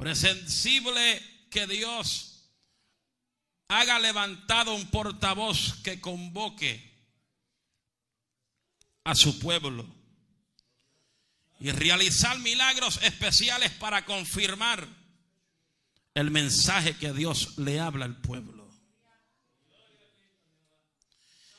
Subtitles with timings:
[0.00, 0.14] Pero
[1.50, 2.50] que Dios
[3.68, 6.90] haga levantado un portavoz que convoque
[9.04, 9.86] a su pueblo
[11.60, 14.88] y realizar milagros especiales para confirmar
[16.14, 18.68] el mensaje que Dios le habla al pueblo.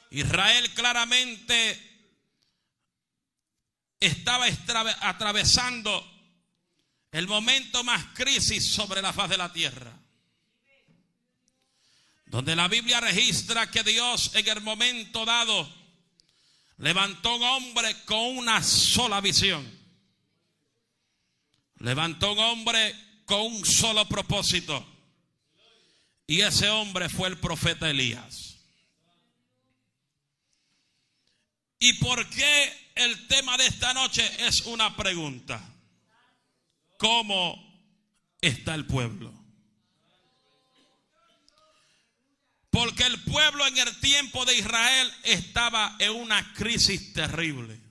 [0.09, 1.79] Israel claramente
[3.99, 4.47] estaba
[5.01, 6.10] atravesando
[7.11, 9.91] el momento más crisis sobre la faz de la tierra.
[12.25, 15.69] Donde la Biblia registra que Dios en el momento dado
[16.77, 19.69] levantó un hombre con una sola visión.
[21.79, 24.87] Levantó un hombre con un solo propósito.
[26.25, 28.55] Y ese hombre fue el profeta Elías.
[31.79, 35.70] ¿Y por qué el tema de esta noche es una pregunta?
[37.01, 37.57] ¿Cómo
[38.39, 39.33] está el pueblo?
[42.69, 47.81] Porque el pueblo en el tiempo de Israel estaba en una crisis terrible.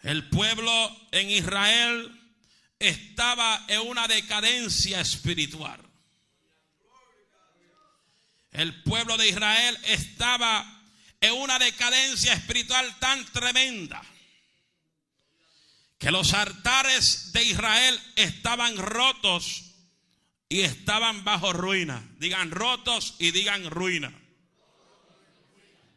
[0.00, 0.72] El pueblo
[1.12, 2.18] en Israel
[2.78, 5.78] estaba en una decadencia espiritual.
[8.52, 10.64] El pueblo de Israel estaba
[11.20, 14.02] en una decadencia espiritual tan tremenda
[15.98, 19.74] que los altares de Israel estaban rotos
[20.48, 22.06] y estaban bajo ruina.
[22.18, 24.12] Digan rotos y digan ruina.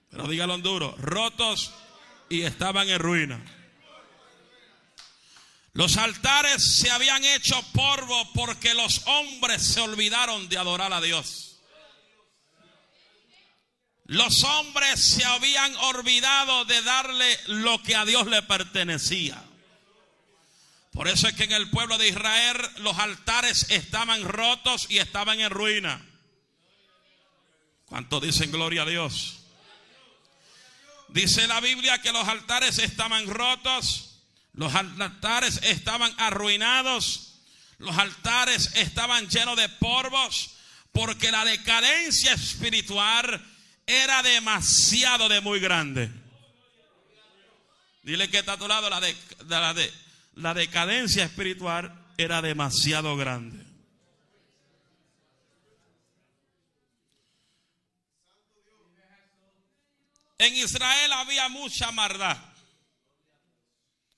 [0.10, 1.72] Pero díganlo en duro, rotos
[2.30, 3.42] y estaban en ruina.
[5.74, 11.60] Los altares se habían hecho polvo porque los hombres se olvidaron de adorar a Dios.
[14.06, 19.49] Los hombres se habían olvidado de darle lo que a Dios le pertenecía.
[21.00, 25.40] Por eso es que en el pueblo de Israel los altares estaban rotos y estaban
[25.40, 26.06] en ruina.
[27.86, 29.40] ¿Cuántos dicen gloria a Dios?
[31.08, 37.44] Dice la Biblia que los altares estaban rotos, los altares estaban arruinados,
[37.78, 40.58] los altares estaban llenos de polvos,
[40.92, 43.42] porque la decadencia espiritual
[43.88, 46.12] era demasiado de muy grande.
[48.04, 49.16] Dile que está a tu lado, la, de,
[49.48, 50.09] la, de,
[50.40, 53.66] la decadencia espiritual era demasiado grande.
[60.38, 62.38] En Israel había mucha maldad.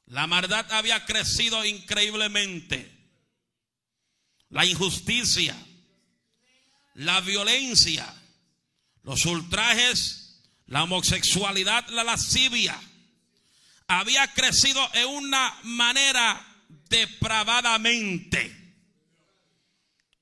[0.05, 2.91] La maldad había crecido increíblemente.
[4.49, 5.55] La injusticia,
[6.93, 8.13] la violencia,
[9.01, 12.79] los ultrajes, la homosexualidad, la lascivia,
[13.99, 16.41] había crecido en una manera
[16.87, 18.57] depravadamente.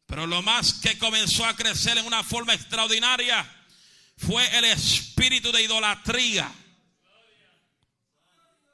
[0.07, 3.47] Pero lo más que comenzó a crecer en una forma extraordinaria
[4.17, 6.51] fue el espíritu de idolatría.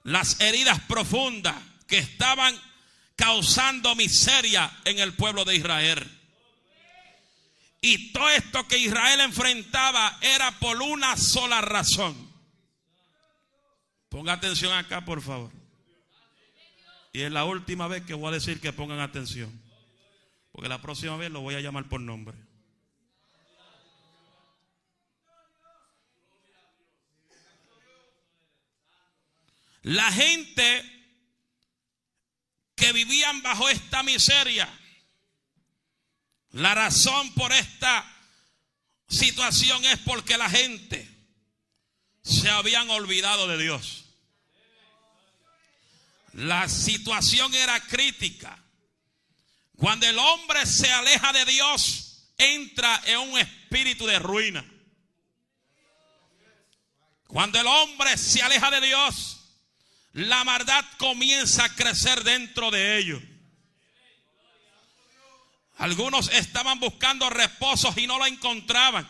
[0.04, 1.56] Las heridas profundas
[1.88, 2.58] que estaban
[3.18, 6.10] causando miseria en el pueblo de Israel.
[7.82, 12.25] Y todo esto que Israel enfrentaba era por una sola razón.
[14.16, 15.52] Ponga atención acá, por favor.
[17.12, 19.52] Y es la última vez que voy a decir que pongan atención.
[20.54, 22.34] Porque la próxima vez lo voy a llamar por nombre.
[29.82, 30.82] La gente
[32.76, 34.70] que vivían bajo esta miseria
[36.52, 38.10] la razón por esta
[39.10, 41.06] situación es porque la gente
[42.24, 44.05] se habían olvidado de Dios.
[46.36, 48.62] La situación era crítica.
[49.78, 54.66] Cuando el hombre se aleja de Dios, entra en un espíritu de ruina.
[57.28, 59.38] Cuando el hombre se aleja de Dios,
[60.12, 63.22] la maldad comienza a crecer dentro de ellos.
[65.78, 69.08] Algunos estaban buscando reposos y no lo encontraban.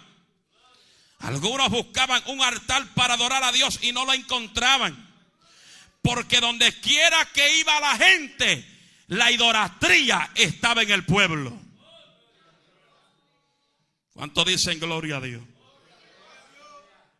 [1.20, 5.05] Algunos buscaban un altar para adorar a Dios y no lo encontraban.
[6.06, 8.64] Porque donde quiera que iba la gente,
[9.08, 11.60] la idolatría estaba en el pueblo.
[14.14, 15.42] ¿Cuánto dicen gloria a Dios?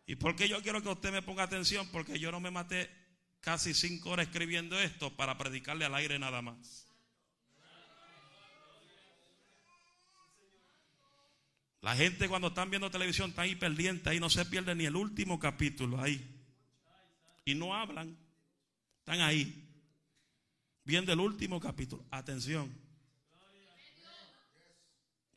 [0.06, 1.88] ¿Y por qué yo quiero que usted me ponga atención?
[1.88, 2.88] Porque yo no me maté
[3.40, 6.86] casi cinco horas escribiendo esto para predicarle al aire nada más.
[11.80, 14.94] La gente cuando están viendo televisión está ahí pendiente, ahí no se pierde ni el
[14.94, 16.24] último capítulo ahí.
[17.44, 18.16] Y no hablan,
[19.06, 19.64] están ahí,
[20.84, 22.04] viendo el último capítulo.
[22.10, 22.74] Atención,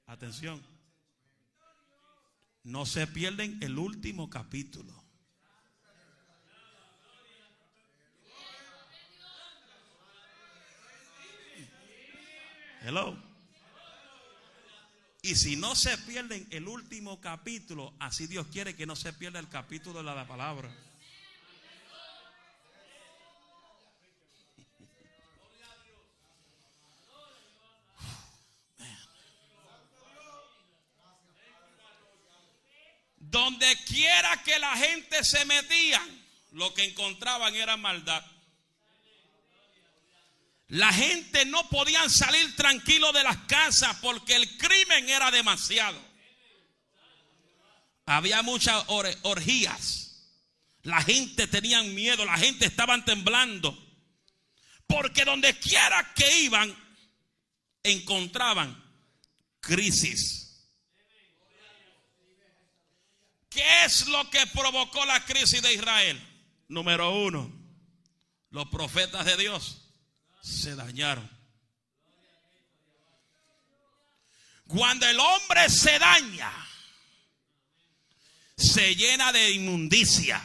[0.07, 0.59] Atención.
[2.63, 4.91] No se pierden el último capítulo.
[12.81, 13.15] Hello.
[15.21, 19.37] Y si no se pierden el último capítulo, así Dios quiere que no se pierda
[19.37, 20.88] el capítulo de la palabra.
[33.29, 36.01] Donde quiera que la gente se metía,
[36.51, 38.23] lo que encontraban era maldad.
[40.69, 45.99] La gente no podían salir tranquilo de las casas porque el crimen era demasiado.
[48.05, 50.27] Había muchas orgías.
[50.83, 53.77] La gente tenía miedo, la gente estaba temblando.
[54.87, 56.75] Porque donde quiera que iban,
[57.83, 58.83] encontraban
[59.59, 60.48] crisis.
[63.59, 66.17] ¿Qué es lo que provocó la crisis de Israel?
[66.69, 67.51] Número uno,
[68.51, 69.81] los profetas de Dios
[70.41, 71.29] se dañaron.
[74.65, 76.49] Cuando el hombre se daña,
[78.55, 80.41] se llena de inmundicia.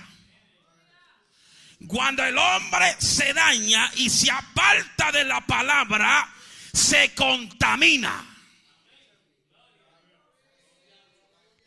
[1.87, 6.35] Cuando el hombre se daña y se aparta de la palabra,
[6.73, 8.34] se contamina.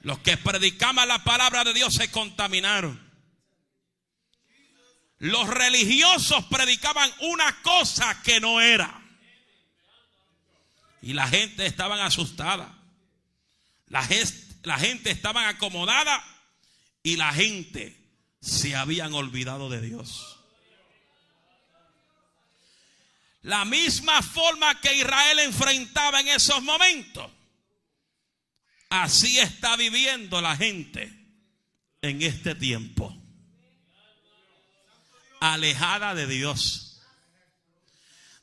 [0.08, 2.98] Los que predicaban la palabra de Dios se contaminaron.
[5.18, 9.02] Los religiosos predicaban una cosa que no era.
[11.02, 12.74] Y la gente estaba asustada.
[13.88, 14.08] La,
[14.64, 16.24] la gente estaba acomodada
[17.04, 18.02] y la gente
[18.40, 20.40] se habían olvidado de Dios.
[23.42, 27.30] La misma forma que Israel enfrentaba en esos momentos
[28.90, 31.12] Así está viviendo la gente
[32.02, 33.14] en este tiempo.
[35.40, 37.02] Alejada de Dios.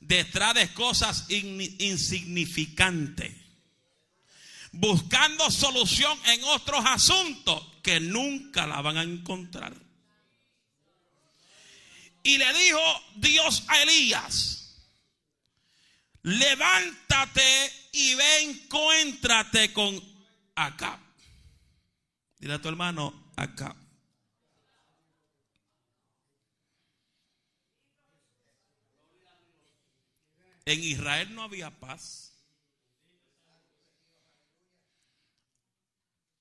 [0.00, 3.34] Detrás de cosas insignificantes.
[4.72, 9.74] Buscando solución en otros asuntos que nunca la van a encontrar.
[12.22, 12.80] Y le dijo
[13.16, 14.78] Dios a Elías,
[16.22, 20.13] levántate y ven, encuéntrate con
[20.54, 21.00] acá.
[22.38, 23.74] Dile a tu hermano, acá.
[30.66, 32.32] En Israel no había paz.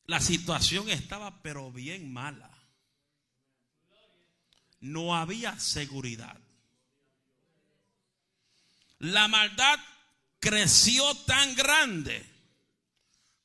[0.05, 2.51] La situación estaba pero bien mala.
[4.79, 6.39] No había seguridad.
[8.99, 9.79] La maldad
[10.39, 12.32] creció tan grande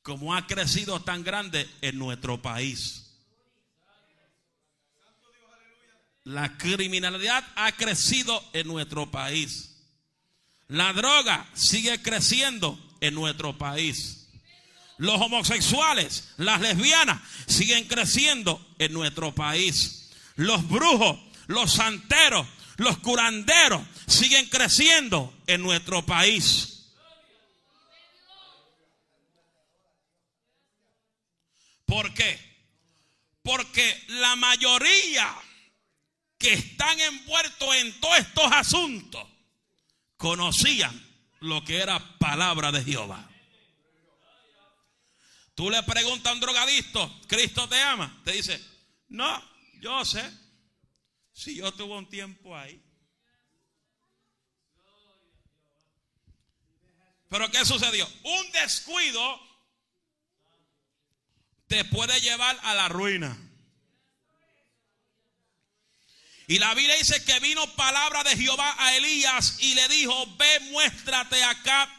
[0.08, 3.04] como ha crecido tan grande en nuestro país.
[6.24, 9.76] La criminalidad ha crecido en nuestro país.
[10.68, 14.28] La droga sigue creciendo en nuestro país.
[14.96, 20.10] Los homosexuales, las lesbianas siguen creciendo en nuestro país.
[20.36, 21.18] Los brujos,
[21.48, 22.46] los santeros,
[22.78, 26.77] los curanderos siguen creciendo en nuestro país.
[31.88, 32.38] ¿Por qué?
[33.42, 35.34] Porque la mayoría
[36.36, 39.26] que están envueltos en todos estos asuntos
[40.18, 40.94] conocían
[41.40, 43.26] lo que era palabra de Jehová.
[45.54, 48.20] Tú le preguntas a un drogadicto, ¿Cristo te ama?
[48.22, 48.62] Te dice,
[49.08, 49.42] no,
[49.80, 50.30] yo sé.
[51.32, 52.84] Si yo tuve un tiempo ahí.
[57.30, 58.06] Pero ¿qué sucedió?
[58.24, 59.47] Un descuido
[61.68, 63.36] te puede llevar a la ruina.
[66.46, 70.60] Y la Biblia dice que vino palabra de Jehová a Elías y le dijo, ve,
[70.70, 71.94] muéstrate acá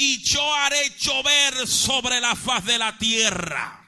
[0.00, 3.84] y yo haré llover sobre la faz de la tierra.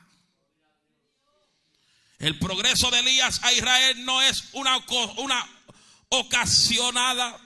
[2.18, 4.76] El progreso de Elías a Israel no es una,
[5.16, 5.48] una
[6.10, 7.40] ocasionada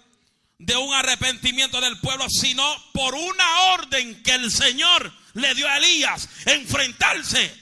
[0.58, 5.76] de un arrepentimiento del pueblo, sino por una orden que el Señor le dio a
[5.76, 7.54] Elías enfrentarse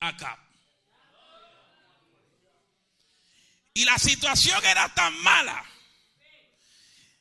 [0.00, 0.38] acá.
[3.74, 5.64] Y la situación era tan mala.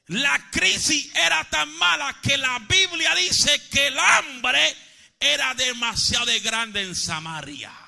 [0.08, 4.76] La crisis era tan mala que la Biblia dice que el hambre
[5.20, 7.87] era demasiado grande en Samaria.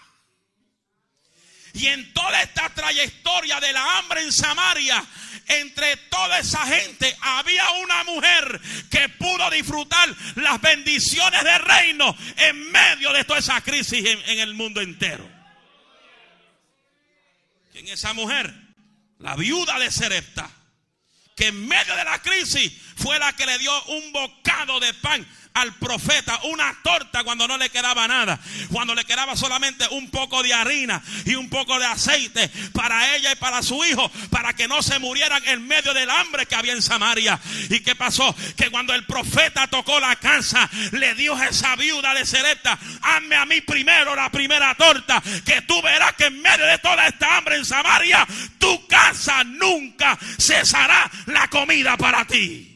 [1.79, 5.01] Y en toda esta trayectoria de la hambre en Samaria,
[5.47, 8.59] entre toda esa gente había una mujer
[8.91, 14.53] que pudo disfrutar las bendiciones del reino en medio de toda esa crisis en, el
[14.55, 15.25] mundo entero.
[17.71, 18.53] ¿Quién es esa mujer?
[19.19, 20.49] La viuda de Serepta
[21.37, 25.25] que en medio de la crisis fue la que le dio un bocado de pan
[25.53, 28.39] al profeta una torta cuando no le quedaba nada,
[28.71, 33.31] cuando le quedaba solamente un poco de harina y un poco de aceite para ella
[33.31, 36.73] y para su hijo, para que no se murieran en medio del hambre que había
[36.73, 37.39] en Samaria.
[37.69, 38.35] ¿Y qué pasó?
[38.55, 43.35] Que cuando el profeta tocó la casa, le dio a esa viuda de Serepta, hazme
[43.35, 47.37] a mí primero la primera torta, que tú verás que en medio de toda esta
[47.37, 48.25] hambre en Samaria,
[48.57, 52.68] tu casa nunca cesará la comida para ti.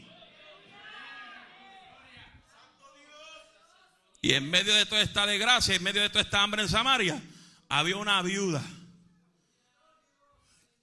[4.24, 7.22] Y en medio de toda esta desgracia, en medio de toda esta hambre en Samaria,
[7.68, 8.64] había una viuda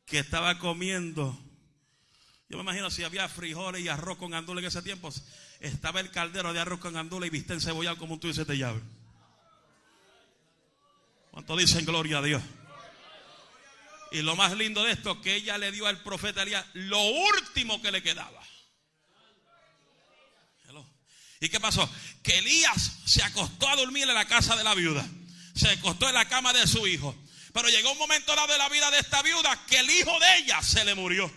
[0.04, 1.42] que estaba comiendo.
[2.50, 5.11] Yo me imagino si había frijoles y arroz con gandula en ese tiempo,
[5.59, 8.82] estaba el caldero de arroz con gandula y viste cebollado como un tuyo te llave.
[11.30, 12.42] ¿Cuánto dicen gloria a Dios?
[14.12, 17.80] Y lo más lindo de esto, que ella le dio al profeta Elías lo último
[17.80, 18.42] que le quedaba.
[21.40, 21.88] ¿Y qué pasó?
[22.23, 25.06] Que Elías se acostó a dormir en la casa de la viuda.
[25.54, 27.16] Se acostó en la cama de su hijo.
[27.52, 30.37] Pero llegó un momento dado de la vida de esta viuda que el hijo de
[30.38, 31.32] ella se le murió.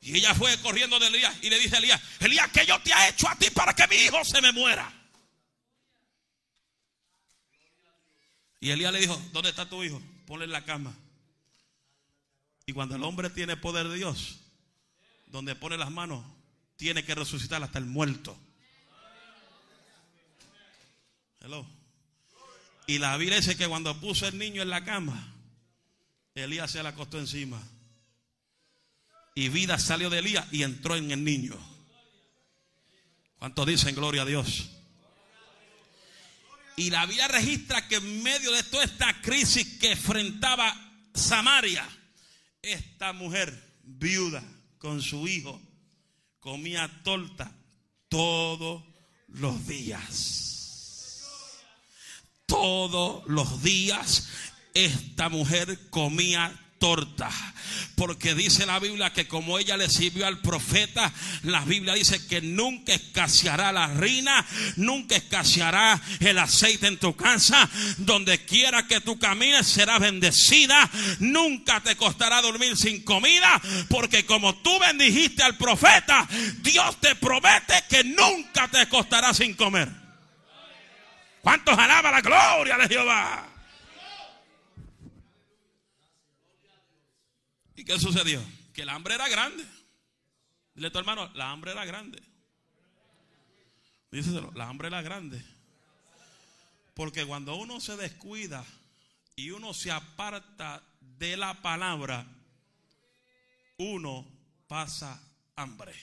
[0.00, 2.92] Y ella fue corriendo de Elías y le dice a Elías, Elías, ¿qué yo te
[2.92, 4.92] ha hecho a ti para que mi hijo se me muera?
[8.60, 10.00] Y Elías le dijo, ¿dónde está tu hijo?
[10.26, 10.94] Ponle en la cama.
[12.66, 14.40] Y cuando el hombre tiene poder de Dios,
[15.26, 16.24] donde pone las manos,
[16.76, 18.38] tiene que resucitar hasta el muerto.
[22.86, 25.34] Y la Biblia dice que cuando puso el niño en la cama,
[26.34, 27.62] Elías se le acostó encima.
[29.34, 31.56] Y vida salió de Elías y entró en el niño.
[33.38, 34.70] ¿Cuántos dicen gloria a Dios?
[36.76, 40.74] Y la Biblia registra que en medio de toda esta crisis que enfrentaba
[41.14, 41.88] Samaria,
[42.62, 44.42] esta mujer viuda
[44.78, 45.60] con su hijo
[46.44, 47.50] comía torta
[48.10, 48.82] todos
[49.28, 51.22] los días.
[52.44, 54.28] Todos los días
[54.74, 56.52] esta mujer comía
[56.84, 57.30] torta.
[57.96, 61.10] Porque dice la Biblia que como ella le sirvió al profeta,
[61.44, 64.44] la Biblia dice que nunca escaseará la harina,
[64.76, 67.70] nunca escaseará el aceite en tu casa.
[67.96, 70.90] Donde quiera que tú camines será bendecida.
[71.20, 73.62] Nunca te costará dormir sin comida.
[73.88, 79.88] Porque como tú bendijiste al profeta, Dios te promete que nunca te costará sin comer.
[81.40, 83.53] ¿Cuántos alaba la gloria de Jehová?
[87.84, 88.42] Qué sucedió?
[88.72, 89.64] Que la hambre era grande.
[90.74, 92.22] Dile a tu hermano, la hambre era grande.
[94.10, 95.44] Díselo, la hambre era grande.
[96.94, 98.64] Porque cuando uno se descuida
[99.36, 102.26] y uno se aparta de la palabra,
[103.78, 104.26] uno
[104.68, 105.20] pasa
[105.56, 105.94] hambre.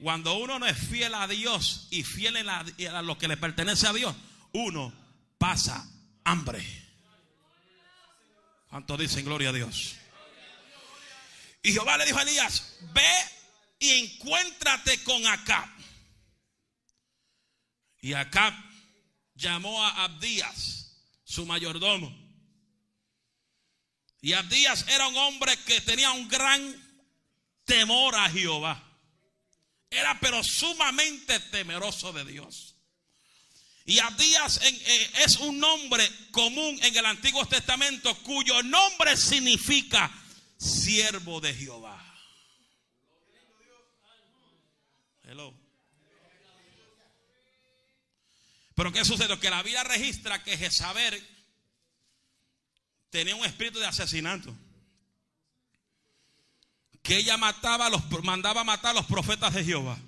[0.00, 3.92] Cuando uno no es fiel a Dios y fiel a lo que le pertenece a
[3.92, 4.14] Dios,
[4.52, 4.92] uno
[5.38, 5.88] pasa
[6.24, 6.81] hambre.
[8.72, 9.96] ¿Cuántos dicen gloria a Dios?
[11.62, 13.14] Y Jehová le dijo a Elías, ve
[13.78, 15.68] y encuéntrate con Acab.
[18.00, 18.54] Y Acab
[19.34, 22.16] llamó a Abdías, su mayordomo.
[24.22, 26.74] Y Abdías era un hombre que tenía un gran
[27.66, 28.82] temor a Jehová.
[29.90, 32.71] Era pero sumamente temeroso de Dios.
[33.84, 40.10] Y Abdías eh, es un nombre común en el Antiguo Testamento cuyo nombre significa
[40.56, 41.98] siervo de Jehová.
[45.24, 45.52] Hello.
[48.74, 49.38] Pero ¿qué sucedió?
[49.40, 51.20] Que la Biblia registra que Jezabel
[53.10, 54.54] tenía un espíritu de asesinato.
[57.02, 59.98] Que ella mataba los, mandaba matar a los profetas de Jehová.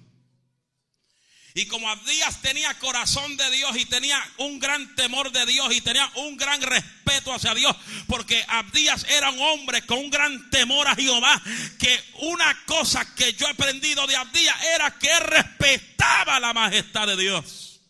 [1.57, 5.81] Y como Abdías tenía corazón de Dios y tenía un gran temor de Dios y
[5.81, 7.77] tenía un gran respeto hacia Dios,
[8.09, 11.41] porque Abdías era un hombre con un gran temor a Jehová,
[11.79, 17.17] que una cosa que yo he aprendido de Abdías era que respetaba la majestad de
[17.17, 17.81] Dios.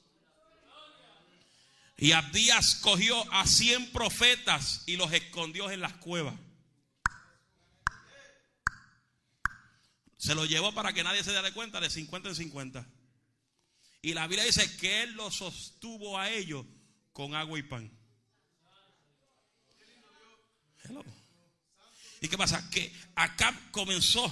[1.96, 6.34] Y Abdías cogió a 100 profetas y los escondió en las cuevas.
[10.18, 12.86] Se los llevó para que nadie se dé cuenta de 50 en 50.
[14.04, 16.66] Y la Biblia dice que él los sostuvo a ellos
[17.14, 17.90] con agua y pan.
[22.20, 22.68] ¿Y qué pasa?
[22.68, 24.22] Que acá comenzó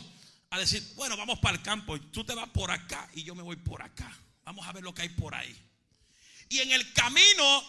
[0.50, 3.42] a decir, bueno, vamos para el campo, tú te vas por acá y yo me
[3.42, 4.14] voy por acá.
[4.44, 5.58] Vamos a ver lo que hay por ahí.
[6.50, 7.64] Y en el camino,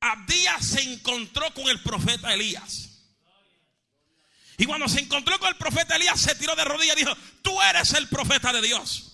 [0.00, 2.90] Abdías se encontró con el profeta Elías.
[4.58, 7.58] Y cuando se encontró con el profeta Elías, se tiró de rodillas y dijo, tú
[7.62, 9.11] eres el profeta de Dios.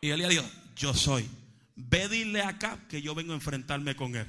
[0.00, 0.44] Y Elías dijo,
[0.76, 1.28] yo soy.
[1.76, 4.26] Ve dile acá que yo vengo a enfrentarme con él.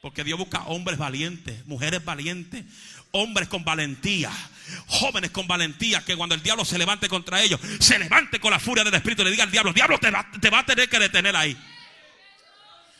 [0.00, 2.64] Porque Dios busca hombres valientes, mujeres valientes,
[3.10, 4.30] hombres con valentía,
[4.86, 8.60] jóvenes con valentía, que cuando el diablo se levante contra ellos, se levante con la
[8.60, 10.88] furia del Espíritu y le diga al diablo, diablo te va, te va a tener
[10.88, 11.56] que detener ahí.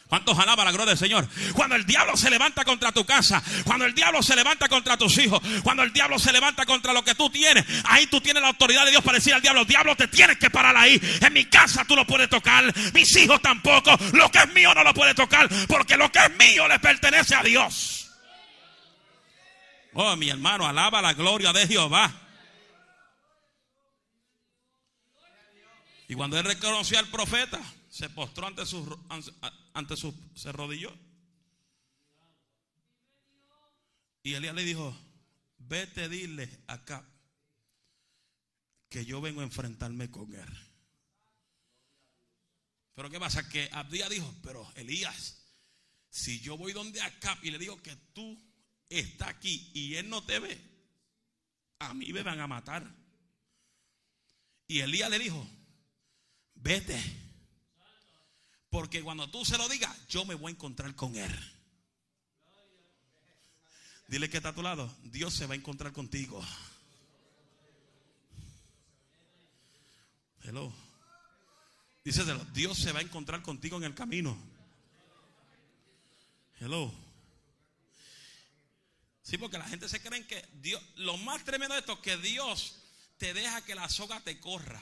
[0.09, 1.29] ¿Cuántos alaba la gloria del Señor?
[1.53, 5.19] Cuando el diablo se levanta contra tu casa, cuando el diablo se levanta contra tus
[5.19, 8.49] hijos, cuando el diablo se levanta contra lo que tú tienes, ahí tú tienes la
[8.49, 10.99] autoridad de Dios para decir al diablo, diablo te tienes que parar ahí.
[11.21, 14.83] En mi casa tú no puedes tocar, mis hijos tampoco, lo que es mío no
[14.83, 18.11] lo puedes tocar, porque lo que es mío le pertenece a Dios.
[19.93, 22.11] Oh, mi hermano, alaba la gloria de Jehová.
[26.09, 27.61] Y cuando él reconoció al profeta,
[27.99, 28.87] se postró ante sus,
[29.73, 30.97] ante se rodilló.
[34.23, 34.97] Y Elías le dijo,
[35.59, 37.05] vete, dile acá
[38.88, 40.49] que yo vengo a enfrentarme con él.
[42.95, 43.49] Pero ¿qué pasa?
[43.49, 45.37] Que Abdías dijo, pero Elías,
[46.09, 48.40] si yo voy donde acá y le digo que tú
[48.88, 50.57] estás aquí y él no te ve,
[51.81, 52.88] a mí me van a matar.
[54.69, 55.45] Y Elías le dijo,
[56.55, 57.27] vete
[58.71, 61.53] porque cuando tú se lo digas, yo me voy a encontrar con él.
[64.09, 64.95] Dile que está a tu lado.
[65.05, 66.43] Dios se va a encontrar contigo.
[70.43, 70.73] Hello.
[72.05, 72.43] Díselo.
[72.53, 74.37] Dios se va a encontrar contigo en el camino.
[76.59, 76.93] Hello.
[79.23, 82.17] Sí, porque la gente se cree que Dios, lo más tremendo de esto es que
[82.17, 82.81] Dios
[83.19, 84.81] te deja que la soga te corra.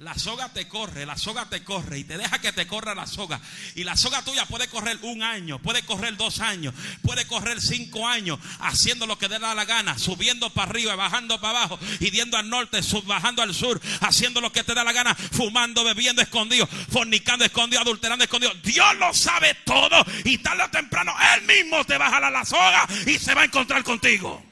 [0.00, 3.06] La soga te corre, la soga te corre y te deja que te corra la
[3.06, 3.38] soga.
[3.74, 8.08] Y la soga tuya puede correr un año, puede correr dos años, puede correr cinco
[8.08, 12.48] años, haciendo lo que dé la gana, subiendo para arriba, bajando para abajo, yendo al
[12.48, 17.44] norte, bajando al sur, haciendo lo que te da la gana, fumando, bebiendo escondido, fornicando
[17.44, 18.54] escondido, adulterando escondido.
[18.62, 22.46] Dios lo sabe todo y tarde o temprano Él mismo te va a jalar la
[22.46, 24.42] soga y se va a encontrar contigo.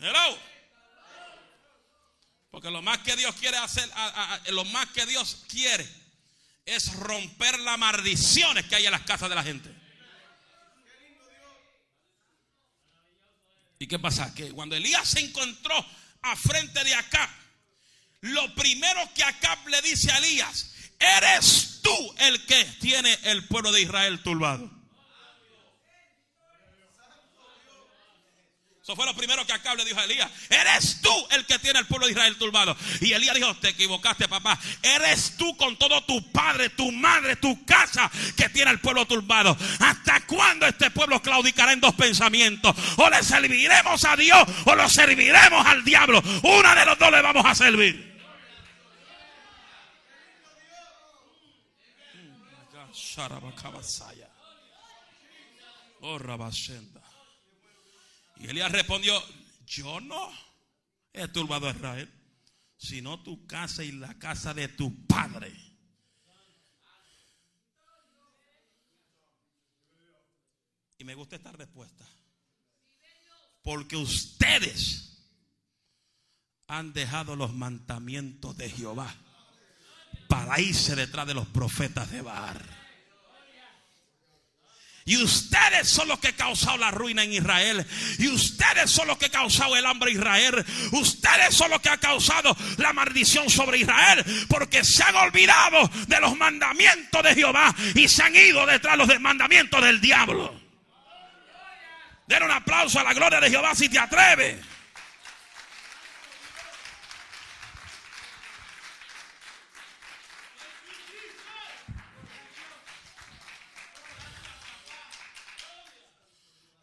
[0.00, 0.45] Hello.
[2.56, 3.86] Porque lo más que Dios quiere hacer,
[4.48, 5.86] lo más que Dios quiere
[6.64, 9.70] es romper las maldiciones que hay en las casas de la gente.
[13.78, 14.34] ¿Y qué pasa?
[14.34, 15.74] Que cuando Elías se encontró
[16.22, 17.28] a frente de Acab,
[18.22, 23.70] lo primero que Acab le dice a Elías, eres tú el que tiene el pueblo
[23.70, 24.75] de Israel turbado.
[28.86, 30.30] Eso fue lo primero que acá le dijo a Elías.
[30.48, 32.76] Eres tú el que tiene el pueblo de Israel turbado.
[33.00, 34.56] Y Elías dijo, te equivocaste papá.
[34.80, 39.56] Eres tú con todo tu padre, tu madre, tu casa que tiene el pueblo turbado.
[39.80, 42.76] ¿Hasta cuándo este pueblo claudicará en dos pensamientos?
[42.96, 46.22] O le serviremos a Dios o lo serviremos al diablo.
[46.44, 48.14] Una de los dos le vamos a servir.
[56.02, 56.18] Oh,
[58.38, 59.20] y Elías respondió,
[59.66, 60.30] yo no
[61.12, 62.12] he turbado a Israel,
[62.76, 65.52] sino tu casa y la casa de tu padre.
[70.98, 72.06] Y me gusta esta respuesta.
[73.62, 75.06] Porque ustedes
[76.68, 79.14] han dejado los mandamientos de Jehová
[80.28, 82.85] para irse detrás de los profetas de Bar.
[85.06, 87.86] Y ustedes son los que causado la ruina en Israel.
[88.18, 90.66] Y ustedes son los que causado el hambre en Israel.
[90.90, 94.24] Ustedes son los que han causado la maldición sobre Israel.
[94.48, 97.72] Porque se han olvidado de los mandamientos de Jehová.
[97.94, 100.60] Y se han ido detrás de los mandamientos del diablo.
[102.26, 104.56] Den un aplauso a la gloria de Jehová si te atreves.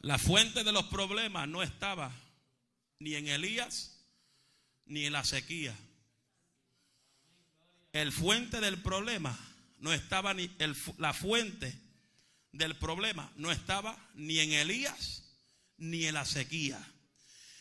[0.04, 2.12] La fuente de los problemas no estaba
[3.00, 4.06] ni en Elías
[4.86, 5.74] ni en la sequía.
[7.94, 9.38] El fuente del problema
[9.80, 10.52] no estaba ni
[10.98, 11.80] la fuente
[12.52, 15.24] del problema no estaba ni en Elías
[15.78, 16.86] ni en la sequía,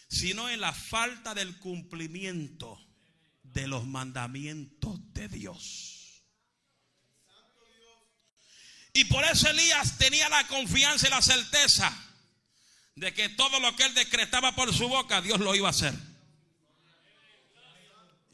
[0.09, 2.85] sino en la falta del cumplimiento
[3.45, 6.25] de los mandamientos de Dios.
[8.95, 12.09] Y por eso Elías tenía la confianza y la certeza
[12.97, 15.95] de que todo lo que él decretaba por su boca, Dios lo iba a hacer.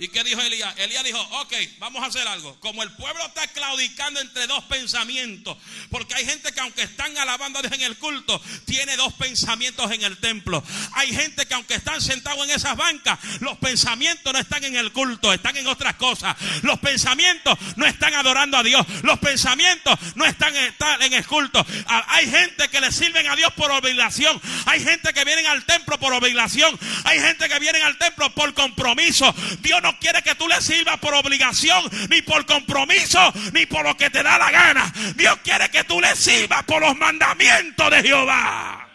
[0.01, 0.73] ¿Y qué dijo Elías?
[0.79, 2.55] Elías dijo, ok, vamos a hacer algo.
[2.61, 5.59] Como el pueblo está claudicando entre dos pensamientos,
[5.91, 9.91] porque hay gente que aunque están alabando a Dios en el culto, tiene dos pensamientos
[9.91, 10.63] en el templo.
[10.93, 14.93] Hay gente que aunque están sentados en esas bancas, los pensamientos no están en el
[14.93, 16.37] culto, están en otras cosas.
[16.63, 18.87] Los pensamientos no están adorando a Dios.
[19.03, 20.55] Los pensamientos no están
[21.03, 21.67] en el culto.
[21.89, 24.41] Hay gente que le sirven a Dios por obligación.
[24.67, 26.79] Hay gente que vienen al templo por obligación.
[27.03, 29.35] Hay gente que vienen al templo por compromiso.
[29.59, 33.97] Dios no quiere que tú le sirvas por obligación, ni por compromiso, ni por lo
[33.97, 34.93] que te da la gana.
[35.15, 38.88] Dios quiere que tú le sirvas por los mandamientos de Jehová.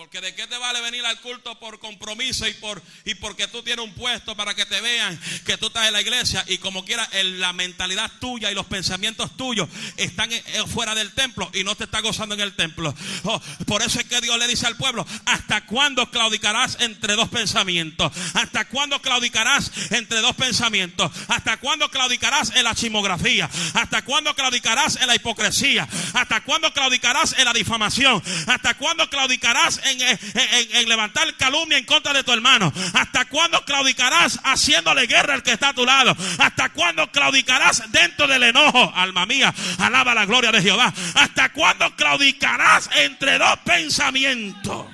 [0.00, 3.62] Porque de qué te vale venir al culto por compromiso y por y porque tú
[3.62, 6.86] tienes un puesto para que te vean que tú estás en la iglesia y como
[6.86, 10.30] quiera la mentalidad tuya y los pensamientos tuyos están
[10.72, 12.94] fuera del templo y no te está gozando en el templo.
[13.24, 17.28] Oh, por eso es que Dios le dice al pueblo, ¿hasta cuándo claudicarás entre dos
[17.28, 18.10] pensamientos?
[18.32, 21.12] ¿Hasta cuándo claudicarás entre dos pensamientos?
[21.28, 23.50] ¿Hasta cuándo claudicarás en la chimografía?
[23.74, 25.86] ¿Hasta cuándo claudicarás en la hipocresía?
[26.14, 28.22] ¿Hasta cuándo claudicarás en la difamación?
[28.46, 32.72] ¿Hasta cuándo claudicarás en en, levantar calumnia en contra de tu hermano?
[32.94, 36.16] ¿Hasta cuándo claudicarás haciéndole guerra al que está a tu lado?
[36.38, 38.92] ¿Hasta cuándo claudicarás dentro del enojo?
[38.94, 40.92] Alma mía, alaba la gloria de Jehová.
[41.14, 44.86] ¿Hasta cuándo claudicarás entre dos pensamientos?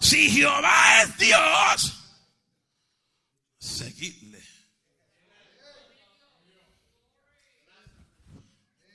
[0.00, 1.94] Si Jehová es Dios,
[3.58, 4.42] seguidle.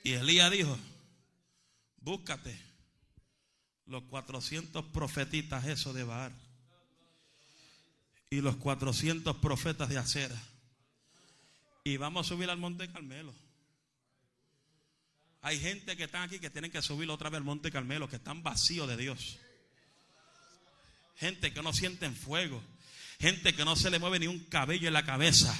[0.02, 0.78] Y Elías dijo,
[2.06, 2.56] Búscate
[3.86, 6.32] los 400 profetitas eso de Baal.
[8.30, 10.40] Y los 400 profetas de Acera.
[11.82, 13.34] Y vamos a subir al Monte Carmelo.
[15.42, 18.16] Hay gente que están aquí que tienen que subir otra vez al Monte Carmelo, que
[18.16, 19.40] están vacíos de Dios.
[21.16, 22.62] Gente que no sienten fuego
[23.18, 25.56] Gente que no se le mueve ni un cabello en la cabeza.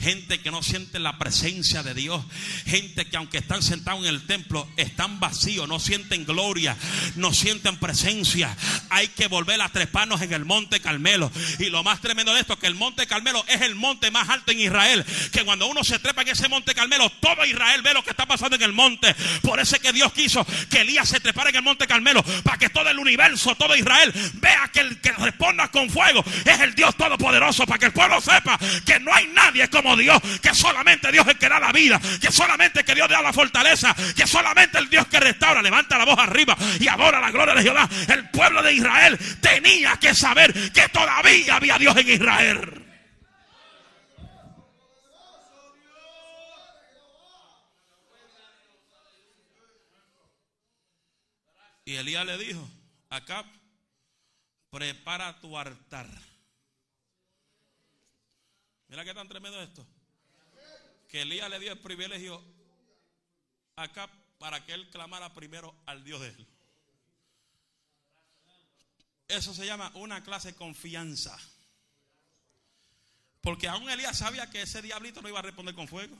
[0.00, 2.24] Gente que no siente la presencia de Dios.
[2.66, 6.76] Gente que aunque están sentados en el templo, están vacíos, no sienten gloria,
[7.14, 8.56] no sienten presencia.
[8.90, 11.30] Hay que volver a treparnos en el monte Carmelo.
[11.60, 14.28] Y lo más tremendo de esto es que el monte Carmelo es el monte más
[14.28, 15.04] alto en Israel.
[15.30, 18.26] Que cuando uno se trepa en ese monte Carmelo, todo Israel ve lo que está
[18.26, 19.14] pasando en el monte.
[19.42, 22.24] Por eso es que Dios quiso que Elías se trepara en el monte Carmelo.
[22.42, 26.60] Para que todo el universo, todo Israel, vea que el que responda con fuego es
[26.60, 30.54] el Dios todopoderoso para que el pueblo sepa que no hay nadie como Dios, que
[30.54, 33.94] solamente Dios es el que da la vida, que solamente que Dios da la fortaleza,
[34.14, 37.62] que solamente el Dios que restaura, levanta la voz arriba y adora la gloria de
[37.62, 37.88] Jehová.
[38.08, 42.82] El pueblo de Israel tenía que saber que todavía había Dios en Israel.
[51.86, 52.68] Y Elías le dijo,
[53.10, 53.44] acá
[54.70, 56.08] prepara tu altar.
[58.88, 59.86] Mira qué tan tremendo esto.
[61.08, 62.42] Que Elías le dio el privilegio
[63.76, 66.46] acá para que él clamara primero al Dios de él.
[69.28, 71.36] Eso se llama una clase de confianza.
[73.40, 76.16] Porque aún Elías sabía que ese diablito no iba a responder con fuego.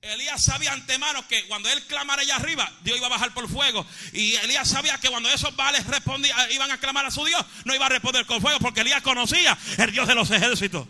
[0.00, 3.84] Elías sabía antemano que cuando él clamara allá arriba, Dios iba a bajar por fuego.
[4.12, 7.74] Y Elías sabía que cuando esos vales respondían, iban a clamar a su Dios, no
[7.74, 10.86] iba a responder con fuego, porque Elías conocía el Dios de los ejércitos.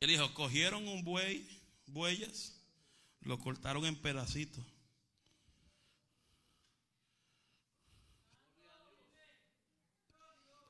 [0.00, 1.46] Él dijo, cogieron un buey,
[1.86, 2.58] bueyes,
[3.20, 4.64] lo cortaron en pedacitos.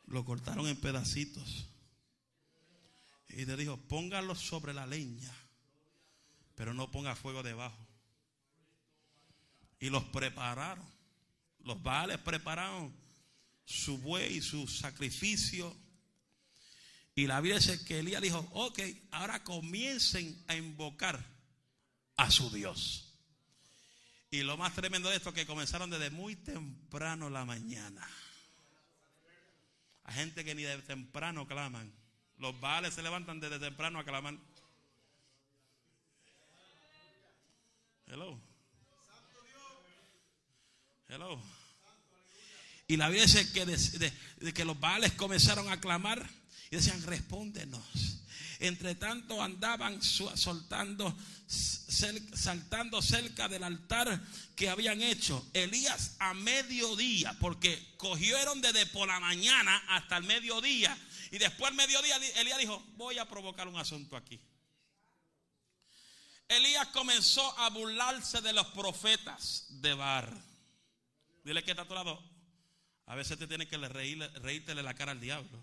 [0.07, 1.70] Lo cortaron en pedacitos.
[3.37, 5.35] Y le dijo, póngalo sobre la leña,
[6.55, 7.87] pero no ponga fuego debajo.
[9.79, 10.89] Y los prepararon.
[11.65, 12.95] Los baales prepararon
[13.65, 15.77] su buey, su sacrificio.
[17.15, 21.25] Y la Biblia dice que Elías dijo, ok, ahora comiencen a invocar
[22.17, 23.15] a su Dios.
[24.31, 28.09] Y lo más tremendo de esto es que comenzaron desde muy temprano la mañana.
[30.05, 31.93] Hay gente que ni de temprano claman.
[32.41, 34.35] Los baales se levantan desde temprano a clamar.
[38.07, 38.41] Hello.
[41.07, 41.41] Hello.
[42.89, 46.29] Y la Biblia dice que, los baales comenzaron a clamar
[46.71, 47.85] y decían, respóndenos.
[48.59, 54.21] Entre tanto andaban soltando, saltando cerca del altar
[54.57, 55.47] que habían hecho.
[55.53, 60.97] Elías a mediodía, porque cogieron desde por la mañana hasta el mediodía.
[61.31, 64.41] Y después al mediodía Elías dijo, voy a provocar un asunto aquí.
[66.49, 70.33] Elías comenzó a burlarse de los profetas de Bar.
[71.45, 72.21] Dile que está a tu lado.
[73.07, 75.63] A veces te tiene que reírte la cara al diablo.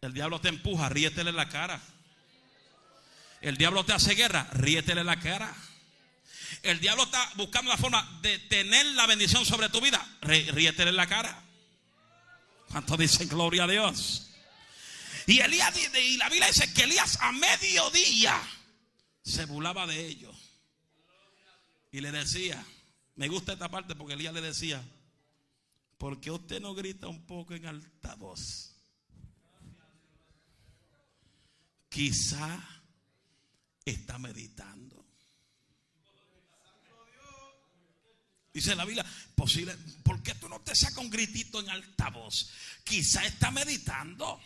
[0.00, 1.80] El diablo te empuja, ríetele la cara.
[3.40, 5.52] El diablo te hace guerra, ríetele la cara.
[6.62, 11.08] El diablo está buscando la forma de tener la bendición sobre tu vida, ríetele la
[11.08, 11.41] cara.
[12.72, 14.30] ¿Cuánto dicen gloria a Dios?
[15.26, 18.40] Y Elías, y la Biblia dice que Elías a mediodía
[19.22, 20.34] se burlaba de ellos.
[21.90, 22.64] Y le decía,
[23.16, 24.82] me gusta esta parte porque Elías le decía,
[25.98, 28.74] ¿por qué usted no grita un poco en altavoz?
[31.90, 32.58] Quizá
[33.84, 35.01] está meditando.
[38.52, 42.50] Dice la Biblia, posible, ¿por qué tú no te sacas un gritito en altavoz?
[42.84, 44.40] Quizá está meditando.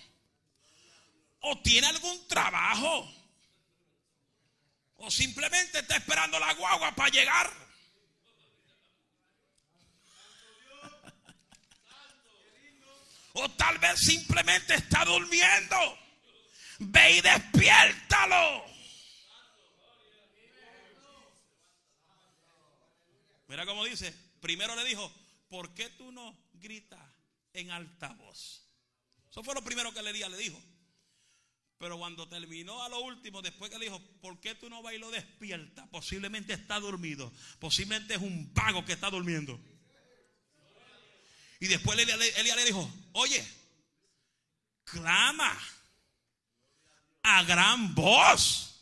[1.40, 3.12] O tiene algún trabajo.
[4.98, 7.52] O simplemente está esperando la guagua para llegar.
[13.32, 15.76] O tal vez simplemente está durmiendo.
[16.78, 18.75] Ve y despiértalo.
[23.48, 24.14] Mira cómo dice.
[24.40, 25.12] Primero le dijo,
[25.48, 27.00] ¿por qué tú no gritas
[27.52, 28.62] en alta voz?
[29.30, 30.62] Eso fue lo primero que le le dijo.
[31.78, 34.94] Pero cuando terminó a lo último, después que le dijo, ¿por qué tú no vas
[34.94, 35.86] y lo despierta?
[35.90, 37.30] Posiblemente está dormido.
[37.58, 39.60] Posiblemente es un pago que está durmiendo.
[41.60, 43.44] Y después Elia le dijo, oye,
[44.84, 45.58] clama
[47.22, 48.75] a gran voz.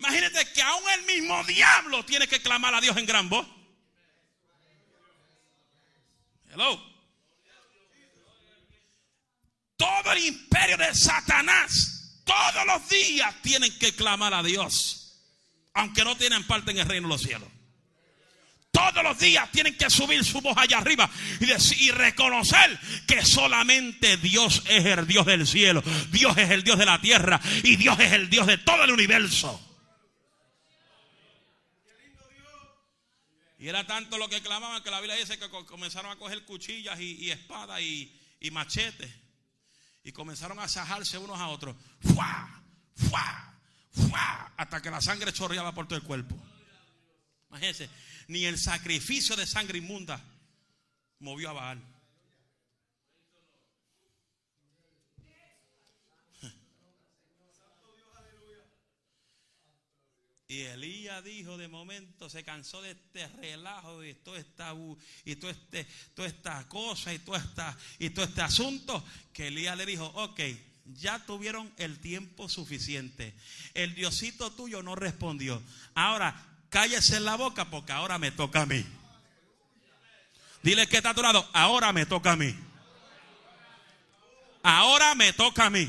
[0.00, 3.46] Imagínate que aún el mismo diablo tiene que clamar a Dios en gran voz.
[6.50, 6.82] Hello.
[9.76, 15.18] Todo el imperio de Satanás, todos los días tienen que clamar a Dios,
[15.74, 17.48] aunque no tienen parte en el reino de los cielos.
[18.70, 21.10] Todos los días tienen que subir su voz allá arriba
[21.40, 26.62] y, decir, y reconocer que solamente Dios es el Dios del cielo, Dios es el
[26.62, 29.69] Dios de la tierra y Dios es el Dios de todo el universo.
[33.60, 36.98] Y era tanto lo que clamaban que la Biblia dice que comenzaron a coger cuchillas
[36.98, 38.10] y, espadas y,
[38.50, 39.10] machetes.
[40.02, 41.76] Y comenzaron a sajarse unos a otros.
[42.00, 42.62] ¡Fua!
[42.96, 43.54] ¡Fua!
[43.90, 44.52] ¡Fua!
[44.56, 46.34] Hasta que la sangre chorreaba por todo el cuerpo.
[47.50, 47.90] Imagínense
[48.28, 50.24] ni el sacrificio de sangre inmunda
[51.18, 51.82] movió a Baal.
[60.50, 64.74] Y Elías dijo de momento, se cansó de este relajo y todo esta,
[65.24, 69.76] y todo este, toda esta cosa y todo, esta, y todo este asunto, que Elías
[69.76, 70.40] le dijo, ok,
[70.86, 73.32] ya tuvieron el tiempo suficiente.
[73.74, 75.62] El Diosito tuyo no respondió.
[75.94, 76.34] Ahora,
[76.68, 78.84] cállese en la boca porque ahora me toca a mí.
[80.64, 82.52] Dile que está a tu lado, ahora me toca a mí.
[84.64, 85.88] Ahora me toca a mí.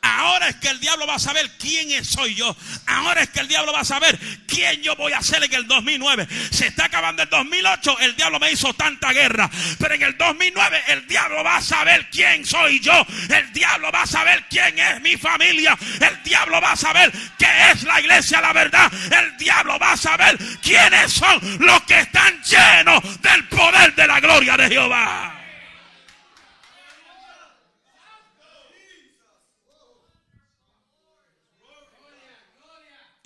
[0.00, 2.56] Ahora es que el diablo va a saber quién soy yo.
[2.86, 5.66] Ahora es que el diablo va a saber quién yo voy a ser en el
[5.66, 6.26] 2009.
[6.50, 9.50] Se está acabando el 2008, el diablo me hizo tanta guerra.
[9.78, 13.06] Pero en el 2009 el diablo va a saber quién soy yo.
[13.28, 15.76] El diablo va a saber quién es mi familia.
[16.00, 18.92] El diablo va a saber qué es la iglesia, la verdad.
[19.10, 24.20] El diablo va a saber quiénes son los que están llenos del poder de la
[24.20, 25.37] gloria de Jehová.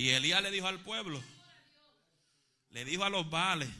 [0.02, 1.22] Y Elías le dijo al pueblo,
[2.70, 3.70] le dijo a los Baales,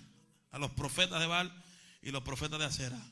[0.52, 1.52] a los profetas de Baal
[2.00, 3.02] y los profetas de Acera,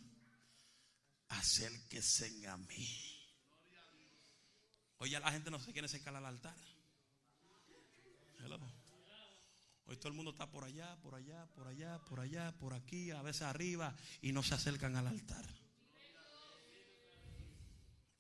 [1.27, 2.89] acérquense a mí.
[4.99, 6.55] Hoy ya la gente no se quiere acercar al altar.
[9.87, 13.11] Hoy todo el mundo está por allá, por allá, por allá, por allá, por aquí,
[13.11, 15.45] a veces arriba, y no se acercan al altar.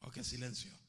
[0.00, 0.79] Ok, silencio.